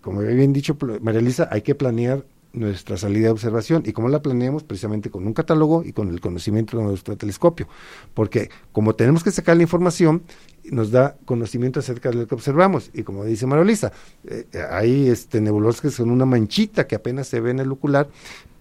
[0.01, 3.83] como bien dicho María Elisa, hay que planear nuestra salida de observación.
[3.87, 4.65] ¿Y cómo la planeamos?
[4.65, 7.69] Precisamente con un catálogo y con el conocimiento de nuestro telescopio.
[8.15, 10.23] Porque como tenemos que sacar la información,
[10.71, 12.91] nos da conocimiento acerca de lo que observamos.
[12.93, 13.93] Y como dice María Elisa,
[14.25, 18.09] eh, hay este, nebulosas que son una manchita que apenas se ve en el ocular,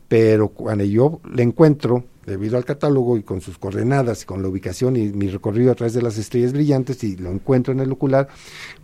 [0.07, 4.47] pero cuando yo le encuentro, debido al catálogo y con sus coordenadas y con la
[4.47, 7.91] ubicación y mi recorrido a través de las estrellas brillantes y lo encuentro en el
[7.91, 8.27] ocular,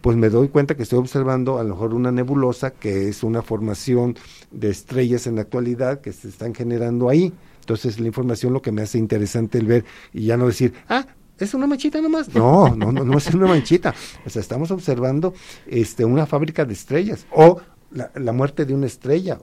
[0.01, 3.41] pues me doy cuenta que estoy observando a lo mejor una nebulosa que es una
[3.41, 4.15] formación
[4.51, 7.33] de estrellas en la actualidad que se están generando ahí.
[7.59, 11.05] Entonces la información lo que me hace interesante el ver y ya no decir, ah,
[11.39, 12.33] es una manchita nomás.
[12.33, 13.93] No, no, no, no es una manchita.
[14.25, 15.33] O sea, estamos observando
[15.67, 17.59] este, una fábrica de estrellas o
[17.91, 19.39] la, la muerte de una estrella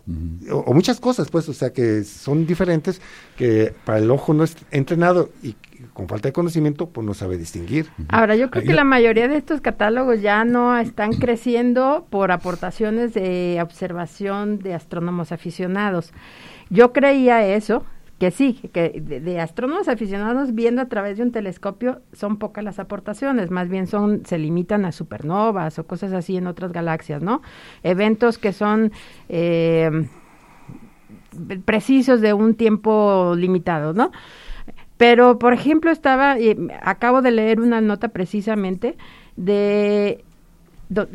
[0.51, 3.01] o, o muchas cosas, pues, o sea, que son diferentes
[3.37, 5.55] que para el ojo no es entrenado y
[5.93, 7.87] con falta de conocimiento, pues no sabe distinguir.
[8.09, 12.33] Ahora, yo creo Ahí que la mayoría de estos catálogos ya no están creciendo por
[12.33, 16.13] aportaciones de observación de astrónomos aficionados.
[16.71, 17.85] Yo creía eso,
[18.19, 22.79] que sí, que de, astrónomos aficionados viendo a través de un telescopio son pocas las
[22.81, 27.43] aportaciones, más bien son se limitan a supernovas o cosas así en otras galaxias, ¿no?
[27.85, 28.91] Eventos que son
[29.29, 29.91] eh,
[31.65, 34.11] precisos de un tiempo limitado, ¿no?
[34.97, 38.97] Pero, por ejemplo, estaba, eh, acabo de leer una nota precisamente
[39.37, 40.25] de,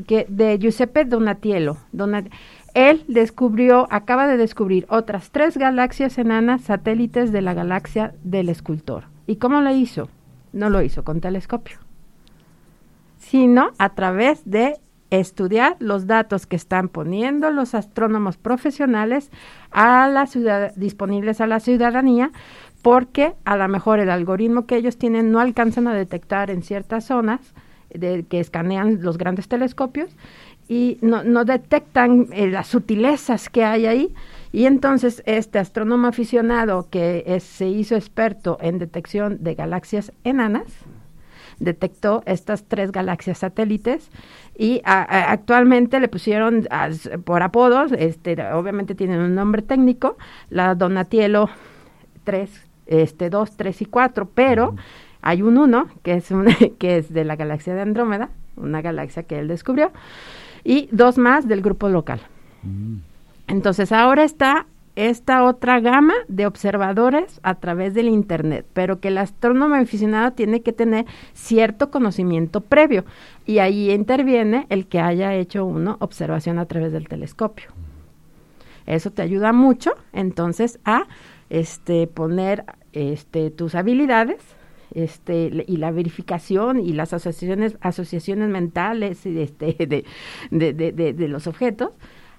[0.08, 1.76] que, de Giuseppe Donatiello.
[1.92, 2.32] Donat-
[2.74, 9.06] él descubrió, acaba de descubrir otras tres galaxias enanas satélites de la galaxia del escultor.
[9.28, 10.10] ¿Y cómo lo hizo?
[10.52, 11.78] No lo hizo con telescopio,
[13.18, 14.80] sino a través de
[15.20, 19.30] estudiar los datos que están poniendo los astrónomos profesionales
[19.72, 22.32] a la ciudad, disponibles a la ciudadanía,
[22.82, 27.06] porque a lo mejor el algoritmo que ellos tienen no alcanzan a detectar en ciertas
[27.06, 27.54] zonas
[27.94, 30.16] de, que escanean los grandes telescopios
[30.68, 34.14] y no, no detectan eh, las sutilezas que hay ahí.
[34.52, 40.68] Y entonces este astrónomo aficionado que es- se hizo experto en detección de galaxias enanas,
[41.60, 44.10] detectó estas tres galaxias satélites
[44.58, 46.68] y a- a- actualmente le pusieron
[47.24, 50.18] por apodos, este, obviamente tienen un nombre técnico,
[50.50, 51.50] la Donatiello
[52.24, 52.50] 3,
[52.86, 54.76] este, 2, 3 y 4, pero
[55.22, 56.46] hay un 1 que es, un,
[56.80, 59.92] que es de la galaxia de Andrómeda, una galaxia que él descubrió,
[60.64, 62.22] y dos más del grupo local.
[63.48, 69.18] Entonces ahora está esta otra gama de observadores a través del Internet, pero que el
[69.18, 73.04] astrónomo aficionado tiene que tener cierto conocimiento previo
[73.46, 77.70] y ahí interviene el que haya hecho una observación a través del telescopio.
[78.86, 81.08] Eso te ayuda mucho entonces a
[81.50, 84.42] este poner este tus habilidades
[84.96, 90.06] este y la verificación y las asociaciones asociaciones mentales y este de,
[90.52, 91.90] de, de- de- de los objetos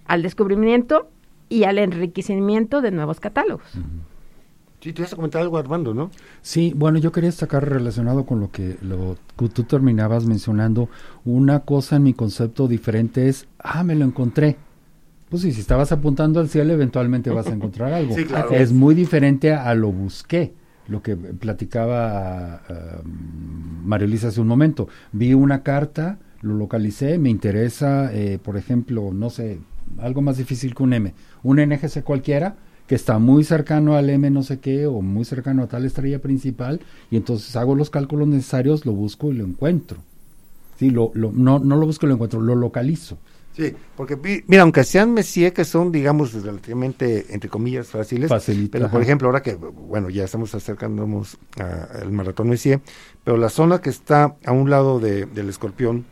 [0.06, 1.08] al descubrimiento
[1.48, 3.66] y al enriquecimiento de nuevos catálogos.
[4.80, 6.10] Sí, te ibas a comentar algo, Armando, ¿no?
[6.42, 10.90] Sí, bueno, yo quería destacar relacionado con lo que, lo que tú terminabas mencionando,
[11.24, 14.56] una cosa en mi concepto diferente es, ah, me lo encontré.
[15.30, 18.14] Pues sí, si estabas apuntando al cielo, eventualmente vas a encontrar algo.
[18.16, 18.50] Sí, claro.
[18.50, 20.52] Es muy diferente a, a lo busqué,
[20.88, 22.62] lo que platicaba
[24.00, 24.88] Elisa hace un momento.
[25.12, 29.60] Vi una carta, lo localicé, me interesa, eh, por ejemplo, no sé,
[29.98, 34.28] algo más difícil que un M, un NGC cualquiera, que está muy cercano al M
[34.30, 36.80] no sé qué o muy cercano a tal estrella principal
[37.10, 39.98] y entonces hago los cálculos necesarios, lo busco y lo encuentro.
[40.76, 43.18] Sí, lo, lo, no, no lo busco y lo encuentro, lo localizo.
[43.56, 44.16] Sí, porque
[44.48, 49.28] mira, aunque sean Messier que son, digamos, relativamente, entre comillas, fáciles, Facilita, pero por ejemplo,
[49.28, 52.80] ahora que, bueno, ya estamos acercándonos a- al maratón Messier,
[53.22, 56.04] pero la zona que está a un lado de- del escorpión,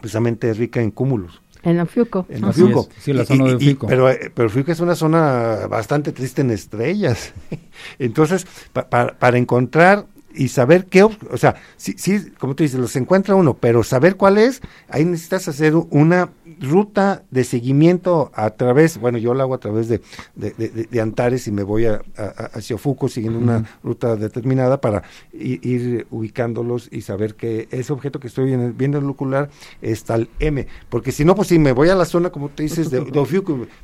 [0.00, 1.40] precisamente es rica en cúmulos.
[1.62, 2.26] En Ofiuco.
[2.28, 2.88] En Ofiuco.
[2.98, 3.86] es, sí, la Y- zona y- de y- Ofiuco.
[3.86, 7.32] pero, eh, pero Ofiuco es una zona bastante triste en estrellas.
[7.98, 12.80] Entonces, pa- pa- para encontrar y saber qué, o sea, sí, sí, como tú dices,
[12.80, 16.30] los encuentra uno, pero saber cuál es, ahí necesitas hacer una
[16.60, 20.00] ruta de seguimiento a través, bueno, yo lo hago a través de,
[20.34, 24.16] de, de- de- de Antares y me voy a, a- hacia Ofiuco siguiendo una ruta
[24.16, 29.04] determinada para ir ubicándolos y saber que ese objeto que estoy en el- viendo en
[29.04, 29.50] el ocular
[29.80, 32.62] es tal M, porque si no, pues si me voy a la zona, como te
[32.64, 33.02] dices, de, y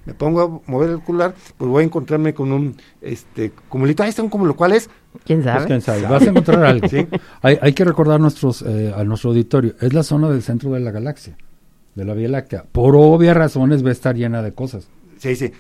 [0.07, 4.09] me pongo a mover el ocular, pues voy a encontrarme con un, este, cumulito, ahí
[4.11, 4.89] está un cúmulo, ¿cuál es?
[5.25, 5.67] ¿Quién Pues, sabe?
[5.67, 6.87] quién sabe, vas a encontrar algo.
[6.89, 7.07] Sí.
[7.43, 10.81] hay, hay que recordar nuestros, eh, a nuestro auditorio, es la zona del centro de
[10.81, 11.37] la galaxia,
[11.99, 12.65] de la Vía Láctea.
[12.71, 14.89] Por obvias razones va a estar llena de cosas.
[15.19, 15.53] Sí, sí.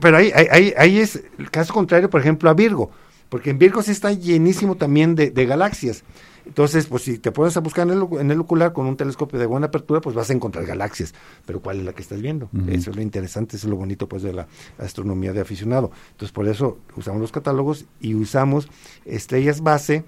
[0.00, 2.90] Pero ahí, ahí, ahí, es el caso contrario, por ejemplo, a Virgo.
[3.30, 6.04] Porque en Virgo sí está llenísimo también de, de galaxias.
[6.44, 9.38] Entonces, pues si te pones a buscar en el, en el ocular con un telescopio
[9.38, 11.14] de buena apertura, pues vas a encontrar galaxias.
[11.46, 12.50] Pero ¿cuál es la que estás viendo?
[12.68, 15.92] Eso es lo interesante, eso es lo bonito pues de la astronomía de aficionado.
[16.10, 18.68] Entonces, por eso usamos los catálogos y usamos
[19.06, 20.04] estrellas base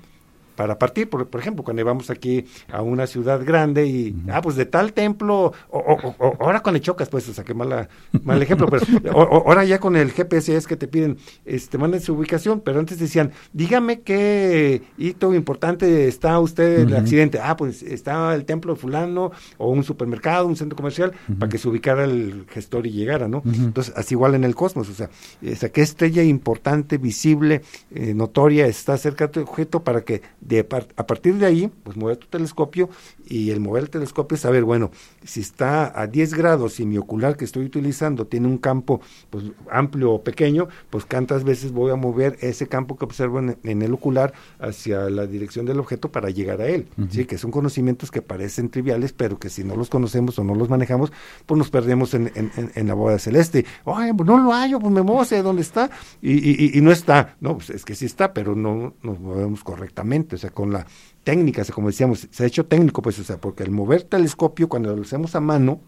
[0.55, 4.57] para partir, por, por ejemplo, cuando vamos aquí a una ciudad grande y, ah, pues
[4.57, 7.88] de tal templo, o, o- ahora con el chocas, pues, o sea, qué mala,
[8.24, 8.84] mal ejemplo, pero
[9.14, 12.78] o- ahora ya con el GPS es que te piden, este, manden su ubicación, pero
[12.80, 18.44] antes decían, dígame qué hito importante está usted en el accidente, ah, pues está el
[18.44, 22.90] templo fulano, o un supermercado, un centro comercial, para que se ubicara el gestor y
[22.92, 23.42] llegara, ¿no?
[23.44, 25.11] Entonces, así igual en el cosmos, o sea,
[25.50, 27.62] o sea, qué estrella importante, visible,
[27.94, 30.66] eh, notoria está cerca de tu objeto para que de
[30.97, 32.90] a partir de ahí, pues mover tu telescopio
[33.32, 34.90] y el mover el telescopio es saber, bueno,
[35.24, 39.44] si está a 10 grados y mi ocular que estoy utilizando tiene un campo pues
[39.70, 43.80] amplio o pequeño, pues cuántas veces voy a mover ese campo que observo en, en
[43.82, 47.08] el ocular hacia la dirección del objeto para llegar a él, Ujú.
[47.10, 47.24] ¿sí?
[47.24, 50.68] Que son conocimientos que parecen triviales, pero que si no los conocemos o no los
[50.68, 51.10] manejamos,
[51.46, 53.64] pues nos perdemos en, en- en- la boda celeste.
[53.84, 56.90] Oye, pues no lo hallo, pues me muevo hacia dónde está y- y- y no
[56.92, 57.36] está.
[57.40, 60.84] No, pues es que sí está, pero no nos movemos correctamente, o sea, con la
[61.24, 64.02] técnica, o sea, como decíamos, se ha hecho técnico, pues, o sea, porque el mover
[64.02, 65.80] telescopio, cuando lo hacemos a mano,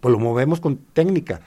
[0.00, 1.40] pues lo movemos con técnica.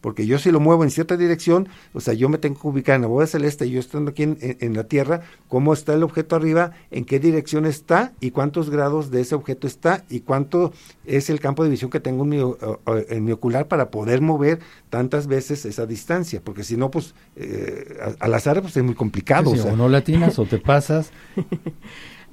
[0.00, 2.96] Porque yo si lo muevo en cierta dirección, o sea, yo me tengo que ubicar
[2.96, 6.02] en la boda celeste, yo estando aquí en, en- en la Tierra, cómo está el
[6.02, 10.74] objeto arriba, en qué dirección está y cuántos grados de ese objeto está y cuánto
[11.06, 12.38] es el campo de visión que tengo en mi,
[13.08, 14.58] en ocular para poder mover
[14.90, 16.42] tantas veces esa distancia.
[16.44, 19.52] Porque si no, pues eh, al azar pues es muy complicado.
[19.52, 19.72] Sí, o sea.
[19.72, 21.12] o no le atinas o te pasas.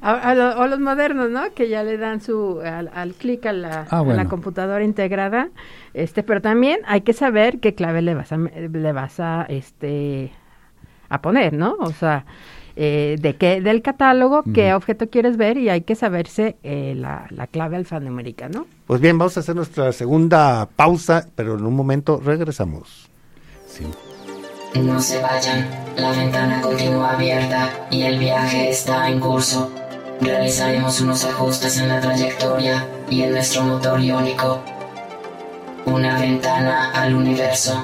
[0.02, 1.54] A- a lo- o los modernos, ¿no?
[1.54, 5.50] Que ya le dan su al, al clic a la, Ah, a la computadora integrada.
[5.94, 9.46] Este, pero también hay que saber qué clave le vas a me- le vas a
[9.48, 10.32] este
[11.10, 11.76] a poner, ¿no?
[11.80, 12.26] O sea,
[12.78, 17.28] eh, de qué del catálogo, qué objeto quieres ver y hay que saberse eh, la,
[17.30, 18.66] la clave alfanumérica, ¿no?
[18.88, 23.10] Pues bien, vamos a hacer nuestra segunda pausa, pero en un momento regresamos.
[23.68, 23.86] Sí.
[24.82, 29.70] No se vayan, la ventana continúa abierta y el viaje está en curso.
[30.22, 34.60] Realizaremos unos ajustes en la trayectoria y en nuestro motor iónico.
[35.88, 37.84] Una ventana al universo.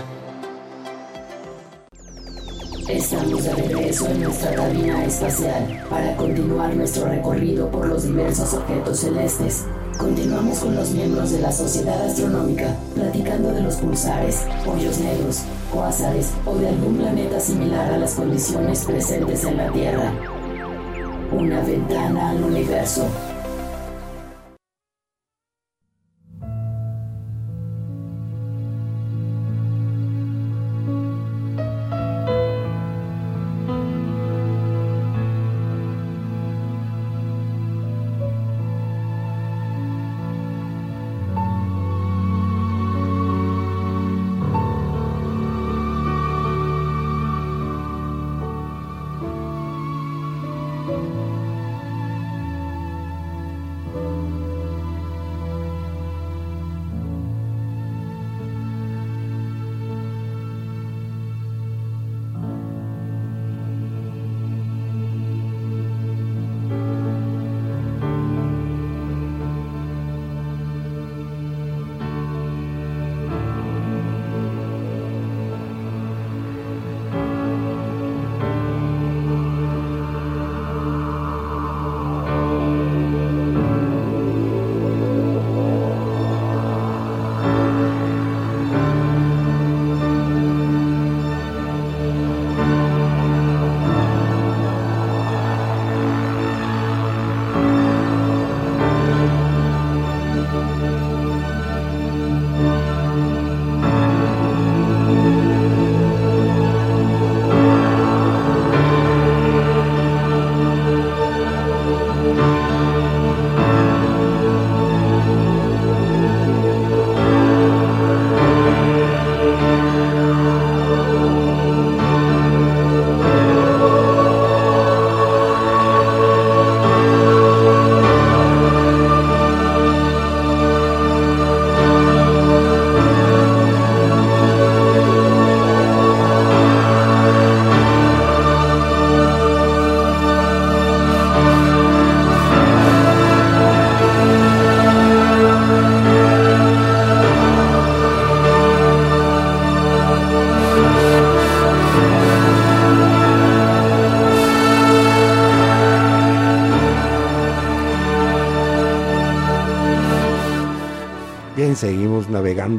[2.88, 9.00] Estamos de regreso en nuestra cabina espacial para continuar nuestro recorrido por los diversos objetos
[9.00, 9.66] celestes.
[9.98, 15.42] Continuamos con los miembros de la Sociedad Astronómica, platicando de los pulsares, hoyos negros,
[15.74, 20.37] cuásares o de algún planeta similar a las condiciones presentes en la Tierra.
[21.38, 22.40] Una ventana al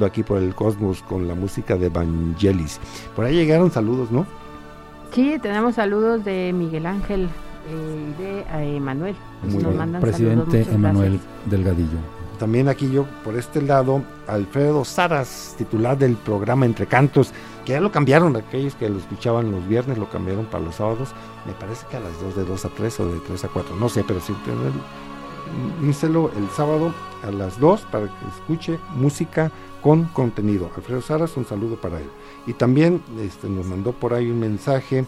[0.04, 2.80] aquí por el cosmos con la música de Vangelis.
[3.16, 4.26] Por ahí llegaron saludos, ¿no?
[5.12, 7.28] Sí, tenemos saludos de Miguel Ángel
[7.70, 9.16] eh, y de eh, Emanuel.
[9.42, 10.00] Muy bien.
[10.00, 11.98] Presidente Emanuel Delgadillo.
[12.38, 17.32] También aquí yo, por este lado, Alfredo Saras, titular del programa Entre Cantos,
[17.64, 21.08] que ya lo cambiaron, aquellos que lo escuchaban los viernes lo cambiaron para los sábados,
[21.46, 23.76] me parece que a las 2 de 2 a 3 o de 3 a 4,
[23.76, 24.32] no sé, pero sí,
[25.82, 26.94] díselo el sábado
[27.26, 29.50] a las 2 para que escuche música
[29.88, 30.70] con contenido.
[30.76, 32.08] Alfredo Saras, un saludo para él.
[32.46, 35.06] Y también este, nos mandó por ahí un mensaje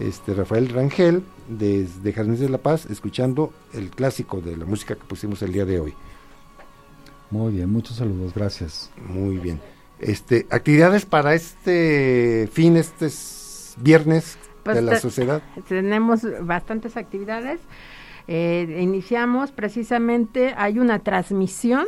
[0.00, 5.04] este, Rafael Rangel desde Jardines de la Paz, escuchando el clásico de la música que
[5.04, 5.94] pusimos el día de hoy.
[7.30, 8.90] Muy bien, muchos saludos, gracias.
[9.08, 9.60] Muy bien.
[10.00, 13.08] Este, actividades para este fin, este
[13.76, 15.40] viernes pues de la sociedad.
[15.68, 17.60] Tenemos bastantes actividades.
[18.26, 21.86] Eh, iniciamos precisamente, hay una transmisión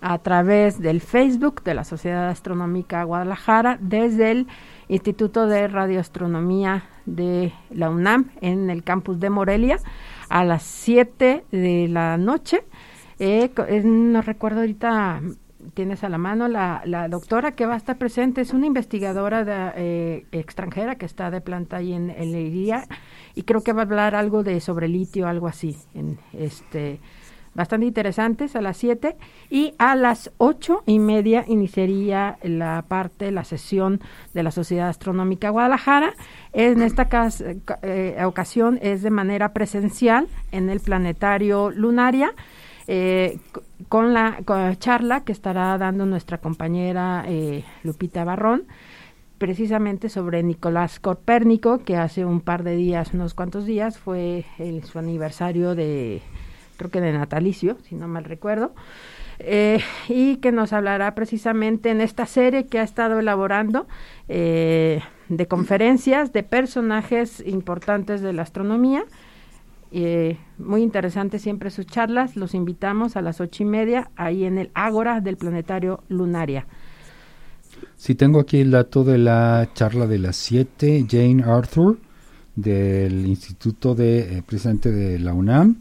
[0.00, 4.46] a través del Facebook de la Sociedad Astronómica Guadalajara desde el
[4.88, 9.78] Instituto de Radioastronomía de la UNAM en el campus de Morelia
[10.28, 12.64] a las 7 de la noche.
[13.18, 13.50] Eh,
[13.84, 15.22] no recuerdo ahorita,
[15.74, 19.44] tienes a la mano la, la, doctora que va a estar presente, es una investigadora
[19.44, 22.86] de, eh, extranjera que está de planta ahí en, el Leiría
[23.34, 27.00] y creo que va a hablar algo de sobre litio, algo así, en este
[27.56, 29.16] bastante interesantes a las 7
[29.50, 34.00] y a las ocho y media iniciaría la parte, la sesión
[34.34, 36.14] de la Sociedad Astronómica Guadalajara.
[36.52, 37.08] En esta
[37.82, 42.32] eh, ocasión es de manera presencial en el planetario Lunaria.
[42.88, 43.40] Eh,
[43.88, 44.38] con, la,
[44.78, 48.64] charla que estará dando nuestra compañera eh, Lupita Barrón,
[49.38, 54.44] precisamente sobre Nicolás Copérnico, que hace un par de días, unos cuantos días, fue
[54.84, 56.22] su aniversario de
[56.76, 58.74] creo que de natalicio, si no mal recuerdo,
[59.38, 63.86] eh, y que nos hablará precisamente en esta serie que ha estado elaborando
[64.28, 69.04] eh, de conferencias de personajes importantes de la astronomía.
[69.92, 72.36] Eh, muy interesante siempre sus charlas.
[72.36, 76.66] Los invitamos a las ocho y media ahí en el Ágora del Planetario Lunaria.
[77.96, 81.98] Sí, tengo aquí el dato de la charla de las siete, Jane Arthur,
[82.54, 85.76] del Instituto de, presidente de la UNAM,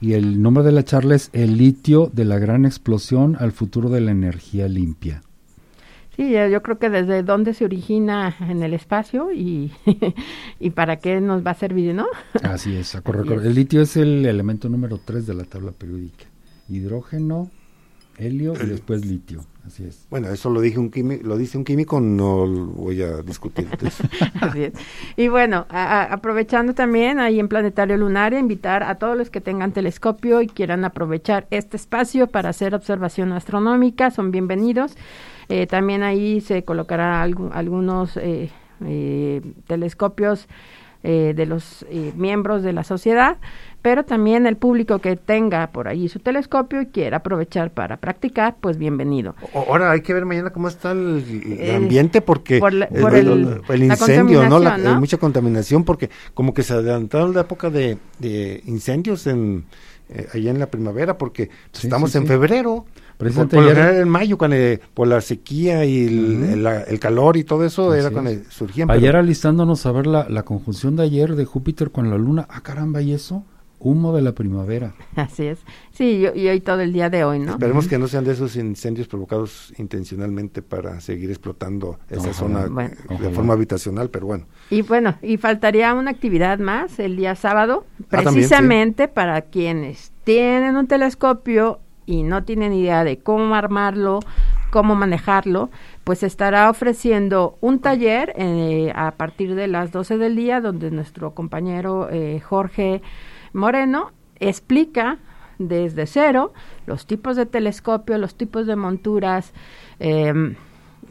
[0.00, 3.88] y el nombre de la charla es El litio de la gran explosión al futuro
[3.88, 5.22] de la energía limpia.
[6.16, 9.70] Sí, yo creo que desde dónde se origina en el espacio y,
[10.60, 12.06] y para qué nos va a servir, ¿no?
[12.42, 16.24] Así es, El litio es el elemento número 3 de la tabla periódica.
[16.68, 17.50] Hidrógeno,
[18.16, 19.44] helio y después litio.
[19.66, 20.06] Así es.
[20.10, 23.66] Bueno, eso lo dije un químico, lo dice un químico, no voy a discutir.
[24.40, 24.74] Así es.
[25.16, 30.40] Y bueno, aprovechando también ahí en Planetario Lunar, invitar a todos los que tengan telescopio
[30.40, 34.96] y quieran aprovechar este espacio para hacer observación astronómica, son bienvenidos.
[35.48, 38.50] Eh, también ahí se colocará algunos eh,
[38.84, 40.46] eh, telescopios
[41.02, 41.86] de los
[42.16, 43.36] miembros de la sociedad
[43.86, 48.56] pero también el público que tenga por ahí su telescopio y quiera aprovechar para practicar,
[48.60, 49.36] pues bienvenido.
[49.54, 52.82] Ahora hay que ver mañana cómo está el, ambiente porque por, el,
[53.80, 54.56] incendio, ¿no?
[54.56, 57.96] Hay mucha contaminación porque como que se adelantaron la época de,
[58.66, 59.66] incendios en
[60.08, 62.86] eh, allá en la primavera porque estamos en febrero.
[63.18, 64.56] Por, por en mayo, cuando,
[64.94, 68.90] por la sequía y el, calor y todo eso, era cuando surgían.
[68.90, 72.62] Ayer alistándonos a ver la, la conjunción de ayer de Júpiter con la Luna, ah
[72.62, 73.44] caramba, ¿y eso?
[73.78, 74.94] Humo de la primavera.
[75.16, 75.58] Así es.
[75.92, 77.52] Sí, y hoy todo el día de hoy, ¿no?
[77.52, 83.30] Esperemos que no sean de esos incendios provocados intencionalmente para seguir explotando esa zona de
[83.30, 84.46] forma habitacional, pero bueno.
[84.70, 90.76] Y bueno, y faltaría una actividad más el día sábado, ah, precisamente para quienes tienen
[90.76, 94.20] un telescopio y no tienen idea de cómo armarlo,
[94.70, 95.70] cómo manejarlo,
[96.04, 101.34] pues estará ofreciendo un taller eh, a partir de las 12 del día, donde nuestro
[101.34, 103.02] compañero eh, Jorge
[103.56, 105.18] Moreno explica
[105.58, 106.52] desde cero
[106.86, 109.52] los tipos de telescopio, los tipos de monturas,
[109.98, 110.54] em,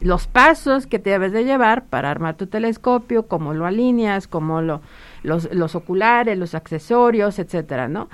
[0.00, 4.60] los pasos que te debes de llevar para armar tu telescopio, cómo lo alineas, cómo
[4.60, 4.80] lo,
[5.22, 8.08] los, los oculares, los accesorios, etcétera, ¿no?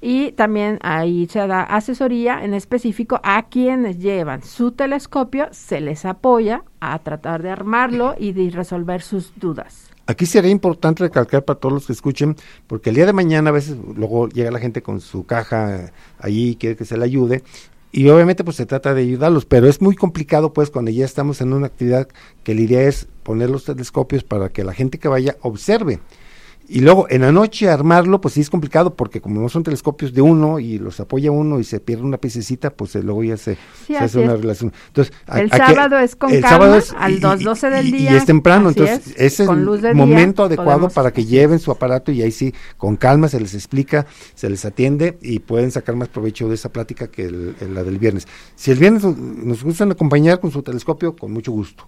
[0.00, 6.04] Y también ahí se da asesoría en específico a quienes llevan su telescopio, se les
[6.04, 9.93] apoya a tratar de armarlo y de resolver sus dudas.
[10.06, 12.36] Aquí sería importante recalcar para todos los que escuchen,
[12.66, 16.50] porque el día de mañana a veces luego llega la gente con su caja allí
[16.50, 17.42] y quiere que se le ayude,
[17.90, 21.40] y obviamente pues se trata de ayudarlos, pero es muy complicado pues cuando ya estamos
[21.40, 22.08] en una actividad
[22.42, 26.00] que la idea es poner los telescopios para que la gente que vaya observe.
[26.66, 30.14] Y luego en la noche armarlo, pues sí es complicado porque como no son telescopios
[30.14, 33.58] de uno y los apoya uno y se pierde una piececita, pues luego ya se,
[33.86, 34.72] se hace una relación.
[34.88, 38.12] Entonces, el sábado es con calma, al 2.12 del día.
[38.12, 42.22] Y, es temprano, entonces ese es el momento adecuado para que lleven su aparato y
[42.22, 46.48] ahí sí, con calma se les explica, se les atiende y pueden sacar más provecho
[46.48, 48.26] de esa plática que la del viernes.
[48.56, 51.86] Si el viernes nos gustan acompañar con su telescopio, con mucho gusto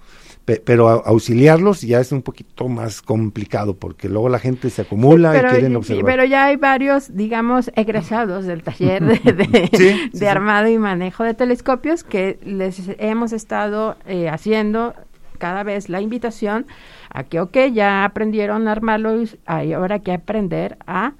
[0.65, 5.41] pero auxiliarlos ya es un poquito más complicado porque luego la gente se acumula y
[5.41, 6.05] quieren observar.
[6.05, 12.05] pero ya hay varios, digamos, egresados del taller de, de, armado y manejo de telescopios
[12.05, 14.95] que les hemos estado eh, haciendo
[15.39, 16.67] cada vez la invitación
[17.11, 21.13] a que, ok, ya aprendieron a armarlo, hay ahora que aprender a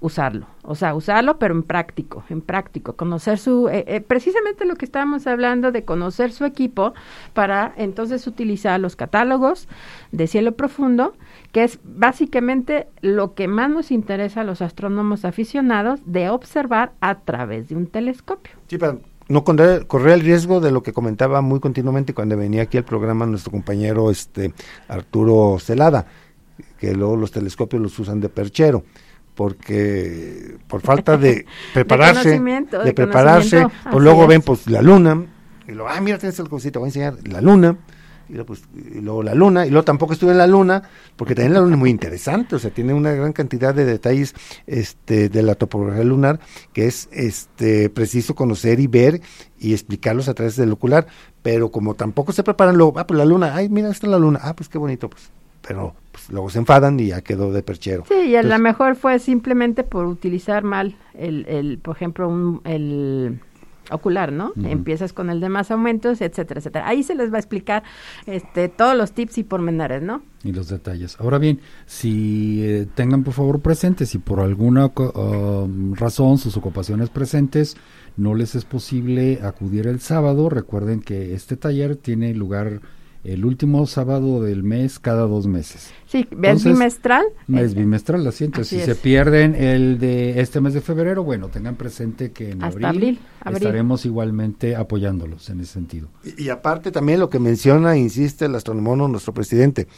[0.00, 4.76] usarlo, o sea, usarlo pero en práctico, en práctico, conocer su, eh, eh, precisamente lo
[4.76, 6.94] que estábamos hablando de conocer su equipo
[7.32, 9.68] para entonces utilizar los catálogos
[10.12, 11.14] de cielo profundo,
[11.50, 17.16] que es básicamente lo que más nos interesa a los astrónomos aficionados de observar a
[17.20, 18.52] través de un telescopio.
[18.68, 22.62] Sí, pero no correr, correr, el riesgo de lo que comentaba muy continuamente cuando venía
[22.62, 24.54] aquí al programa nuestro compañero este
[24.86, 26.06] Arturo Celada,
[26.78, 28.84] que luego los telescopios los usan de perchero
[29.38, 35.26] porque por falta de prepararse, de, prepararse, pues luego ven pues la luna,
[35.68, 37.76] y luego, ah, mira, tienes el cosito, voy a enseñar la luna,
[38.28, 40.82] y luego, pues, y luego la luna, y luego tampoco estuve en la luna,
[41.14, 44.34] porque también la luna es muy interesante, o sea, tiene una gran cantidad de detalles
[44.66, 46.40] este, de la topografía lunar
[46.72, 49.20] que es este, preciso conocer y ver
[49.56, 51.06] y explicarlos a través del ocular,
[51.42, 54.40] pero como tampoco se preparan luego, ah, pues la luna, ay, mira, está la luna,
[54.42, 55.30] ah, pues qué bonito, pues,
[55.62, 55.94] pero
[56.28, 58.04] luego se enfadan y ya quedó de perchero.
[58.08, 62.60] Sí, y a lo mejor fue simplemente por utilizar mal el, el por ejemplo, un,
[62.64, 63.40] el
[63.90, 64.52] ocular, ¿no?
[64.62, 66.88] Empiezas con el de más aumentos, etcétera, etcétera.
[66.88, 67.82] Ahí se les va a explicar
[68.26, 70.22] este, todos los tips y pormenores, ¿no?
[70.44, 71.16] Y los detalles.
[71.18, 77.10] Ahora bien, si eh, tengan por favor presentes, si por alguna um, razón sus ocupaciones
[77.10, 77.76] presentes
[78.16, 82.80] no les es posible acudir el sábado, recuerden que este taller tiene lugar
[83.24, 85.90] el último sábado del mes cada dos meses.
[86.06, 87.26] Sí, ¿es bimestral?
[87.52, 91.76] Es bimestral, así entonces si se pierden el de este mes de febrero, bueno, tengan
[91.76, 96.08] presente que en abril, estaremos igualmente apoyándolos en ese sentido.
[96.36, 99.88] Y, aparte también lo que menciona, insiste el astrónomo, nuestro presidente,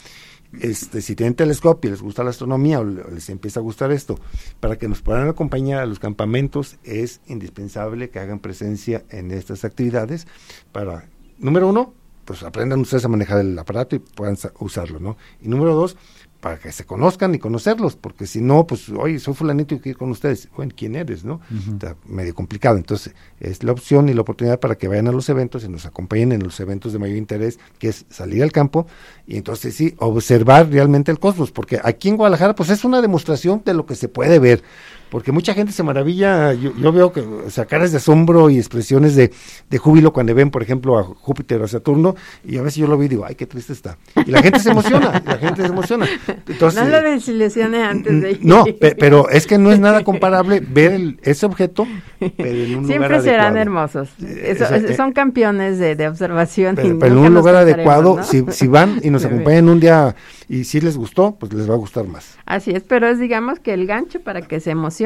[0.59, 4.19] este, si tienen telescopio y les gusta la astronomía o les empieza a gustar esto,
[4.59, 9.63] para que nos puedan acompañar a los campamentos es indispensable que hagan presencia en estas
[9.63, 10.27] actividades
[10.73, 11.07] para,
[11.39, 11.93] número uno,
[12.25, 15.17] pues aprendan ustedes a manejar el aparato y puedan usarlo, ¿no?
[15.41, 15.97] Y número dos,
[16.41, 19.91] para que se conozcan y conocerlos, porque si no, pues, oye, soy fulanito y quiero
[19.91, 20.49] ir con ustedes.
[20.55, 21.39] Bueno, ¿quién eres, no?
[21.71, 22.77] Está medio complicado.
[22.77, 25.85] Entonces, es la opción y la oportunidad para que vayan a los eventos y nos
[25.85, 28.87] acompañen en los eventos de mayor interés, que es salir al campo
[29.27, 33.61] y entonces sí, observar realmente el cosmos, porque aquí en Guadalajara, pues es una demostración
[33.63, 34.63] de lo que se puede ver
[35.11, 39.13] porque mucha gente se maravilla, yo, veo que, o sea, caras de asombro y expresiones
[39.13, 39.29] de,
[39.69, 42.87] de, júbilo cuando ven, por ejemplo, a Júpiter o a Saturno, y a veces yo
[42.87, 43.97] lo veo y digo, ay, qué triste está.
[44.25, 46.07] Y la gente se emociona, la gente se emociona.
[46.47, 48.39] Entonces, no lo desilusione antes de ir.
[48.41, 51.85] No, pero es que no es nada comparable ver ese objeto,
[52.17, 54.07] pero en un Siempre serán hermosos.
[54.21, 56.77] Eh, eh, son campeones de, de observación.
[56.77, 60.15] Pero, en un lugar adecuado, si, si van y nos acompañan un día
[60.47, 62.37] y si les gustó, pues les va a gustar más.
[62.45, 65.00] Así es, pero es digamos que el gancho para que se emocionen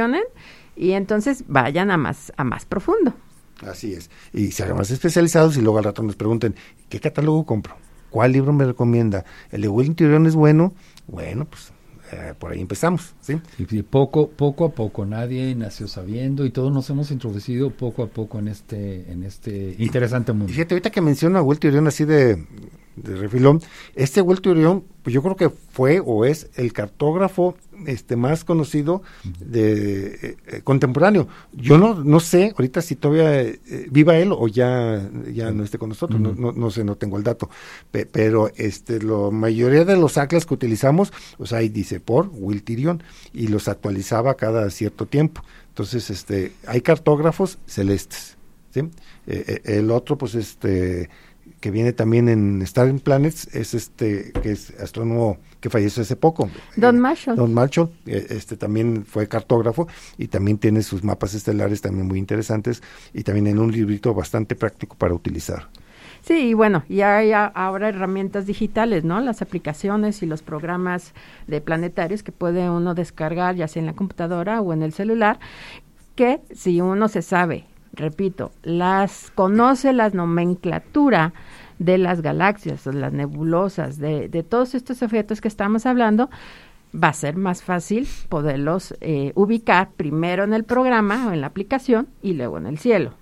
[0.75, 3.13] y entonces vayan a más, a más profundo.
[3.65, 4.09] Así es.
[4.33, 6.55] Y se hagan más especializados y luego al rato nos pregunten,
[6.89, 7.75] ¿qué catálogo compro?
[8.09, 9.25] ¿Cuál libro me recomienda?
[9.51, 10.73] ¿El de Will Interior es bueno?
[11.07, 11.71] Bueno, pues
[12.11, 13.39] eh, por ahí empezamos, ¿sí?
[13.57, 18.07] Y, poco, poco a poco, nadie nació sabiendo y todos nos hemos introducido poco a
[18.07, 20.53] poco en este, en este interesante mundo.
[20.53, 22.45] fíjate, ahorita que menciona a Will Turión así de,
[22.95, 23.61] de refilón,
[23.95, 29.01] este Will Turión, pues yo creo que fue o es el cartógrafo este más conocido
[29.39, 31.27] de eh, eh, contemporáneo.
[31.51, 33.59] Yo no no sé ahorita si todavía eh,
[33.91, 37.23] viva él o ya ya no esté con nosotros, no, no, sé, no tengo el
[37.23, 37.49] dato,
[37.91, 42.63] pero este la mayoría de los atlas que utilizamos, o sea, ahí dice por Will
[42.63, 45.41] Tirion y los actualizaba cada cierto tiempo.
[45.69, 48.37] Entonces, este hay cartógrafos celestes,
[48.71, 48.89] ¿sí?
[49.27, 51.09] el otro pues este
[51.65, 56.47] que viene también en Star Planets es este que es astrónomo que falleció hace poco.
[56.75, 57.35] Don Marshall.
[57.35, 62.19] Don Marshall, eh, este también fue cartógrafo y también tiene sus mapas estelares también muy
[62.19, 62.83] interesantes
[63.15, 65.67] y también en un librito bastante práctico para utilizar.
[66.21, 69.19] Sí, y bueno, y hay ahora herramientas digitales, ¿no?
[69.19, 71.15] Las aplicaciones y los programas
[71.47, 75.39] de planetarios que puede uno descargar ya sea en la computadora o en el celular,
[76.13, 81.33] que si uno se sabe repito, las conoce la nomenclatura
[81.79, 86.29] de las galaxias, las nebulosas, de, de todos estos objetos que estamos hablando,
[86.95, 91.47] va a ser más fácil poderlos eh, ubicar primero en el programa o en la
[91.47, 93.13] aplicación y luego en el cielo.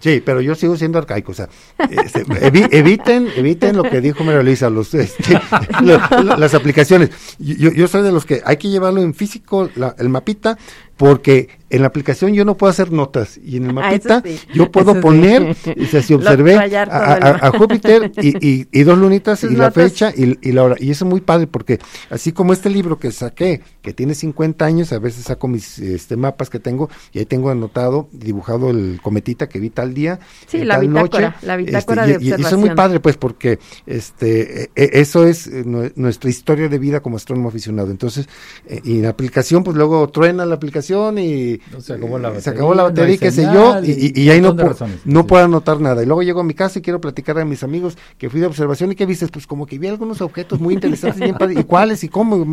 [0.00, 1.50] Sí, pero yo sigo siendo arcaico, o sea,
[1.90, 2.24] este,
[2.70, 5.34] eviten, eviten lo que dijo María Luisa, los, este,
[5.82, 7.10] las aplicaciones.
[7.38, 9.68] Yo, yo soy de los que hay que llevarlo en físico,
[9.98, 10.56] el mapita,
[10.96, 14.70] porque en la aplicación yo no puedo hacer notas y en el ah, mapita yo
[14.70, 15.56] puedo poner,
[16.02, 20.76] si observé a, Júpiter y, y, dos lunitas y la fecha y, la hora.
[20.78, 21.78] Y eso es muy padre porque
[22.10, 26.16] así como este libro que saqué, que tiene 50 años, a veces saco mis este,
[26.16, 30.64] mapas que tengo y ahí tengo anotado, dibujado el cometita que vi tal día, sí,
[30.64, 32.40] la bitácora, la este, bitácora observación.
[32.40, 36.68] Y, eso es muy padre pues porque este e, e, eso es eh, nuestra historia
[36.68, 37.90] de vida como astrónomo aficionado.
[37.90, 38.28] Entonces,
[38.66, 42.40] eh, y en la aplicación pues luego truena la aplicación y se acabó la batería,
[42.42, 44.56] se acabó la batería y qué sé yo, y, ahí no,
[45.04, 46.02] no puedo anotar nada.
[46.02, 48.46] Y luego llego a mi casa y quiero platicar a mis amigos que fui de
[48.46, 52.08] observación y que viste, pues como que vi algunos objetos muy interesantes, y cuáles y
[52.08, 52.44] cómo,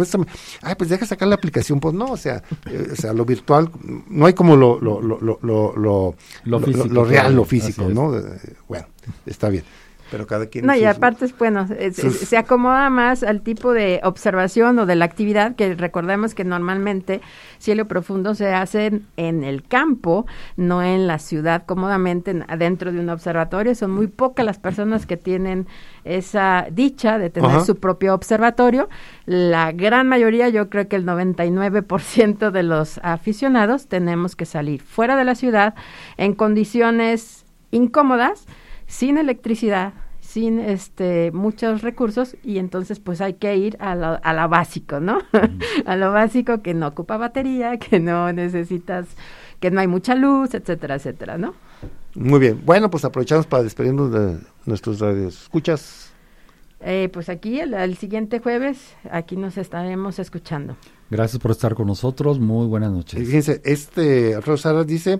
[0.61, 3.71] ay, pues deja sacar la aplicación, pues no, o sea, eh, o sea, lo virtual,
[4.09, 8.17] no hay como lo, lo, lo, lo, lo, lo, real, lo físico, ¿no?
[8.17, 8.23] Eh,
[8.67, 8.87] bueno,
[9.25, 9.63] está bien
[10.11, 10.65] pero cada quien...
[10.65, 15.55] No, y aparte, bueno, se acomoda más al tipo de observación o de la actividad
[15.55, 17.21] que recordemos que normalmente
[17.59, 23.09] cielo profundo se hace en el campo, no en la ciudad, cómodamente adentro de un
[23.09, 23.75] observatorio.
[23.75, 25.67] Son muy pocas las personas que tienen
[26.03, 28.89] esa dicha de tener su propio observatorio.
[29.25, 35.15] La gran mayoría, yo creo que el 99% de los aficionados tenemos que salir fuera
[35.15, 35.75] de la ciudad
[36.17, 38.45] en condiciones incómodas
[38.87, 44.33] sin electricidad, sin este muchos recursos y entonces pues hay que ir a lo, a
[44.33, 45.19] lo básico, ¿no?
[45.85, 49.07] a lo básico que no ocupa batería, que no necesitas,
[49.59, 51.53] que no hay mucha luz, etcétera, etcétera, ¿no?
[52.15, 52.61] Muy bien.
[52.65, 55.43] Bueno, pues aprovechamos para despedirnos de nuestros radios.
[55.43, 56.11] ¿Escuchas?
[56.79, 60.77] Eh, pues aquí el, siguiente jueves, aquí nos estaremos escuchando.
[61.09, 62.39] Gracias por estar con nosotros.
[62.39, 63.19] Muy buenas noches.
[63.19, 65.19] fíjense, este Alfredo Salas dice,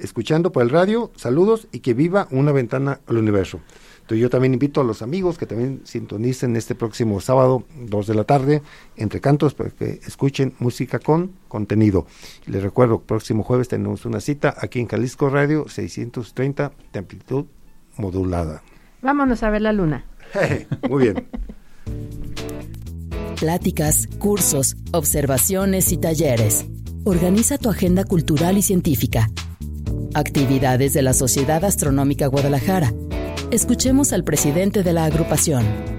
[0.00, 3.60] escuchando por el radio, saludos y que viva una ventana al universo.
[4.04, 8.14] Entonces yo también invito a los amigos que también sintonicen este próximo sábado, 2 de
[8.14, 8.62] la tarde,
[8.96, 12.06] entre cantos, para que escuchen música con contenido.
[12.44, 17.46] Les recuerdo, próximo jueves tenemos una cita aquí en Jalisco Radio 630 de amplitud
[17.96, 18.62] modulada.
[19.00, 20.04] Vámonos a ver la luna.
[20.90, 21.26] Muy bien.
[23.40, 26.66] Pláticas, cursos, observaciones y talleres.
[27.04, 29.30] Organiza tu agenda cultural y científica
[30.14, 32.94] Actividades de la Sociedad Astronómica Guadalajara.
[33.50, 35.93] Escuchemos al presidente de la agrupación.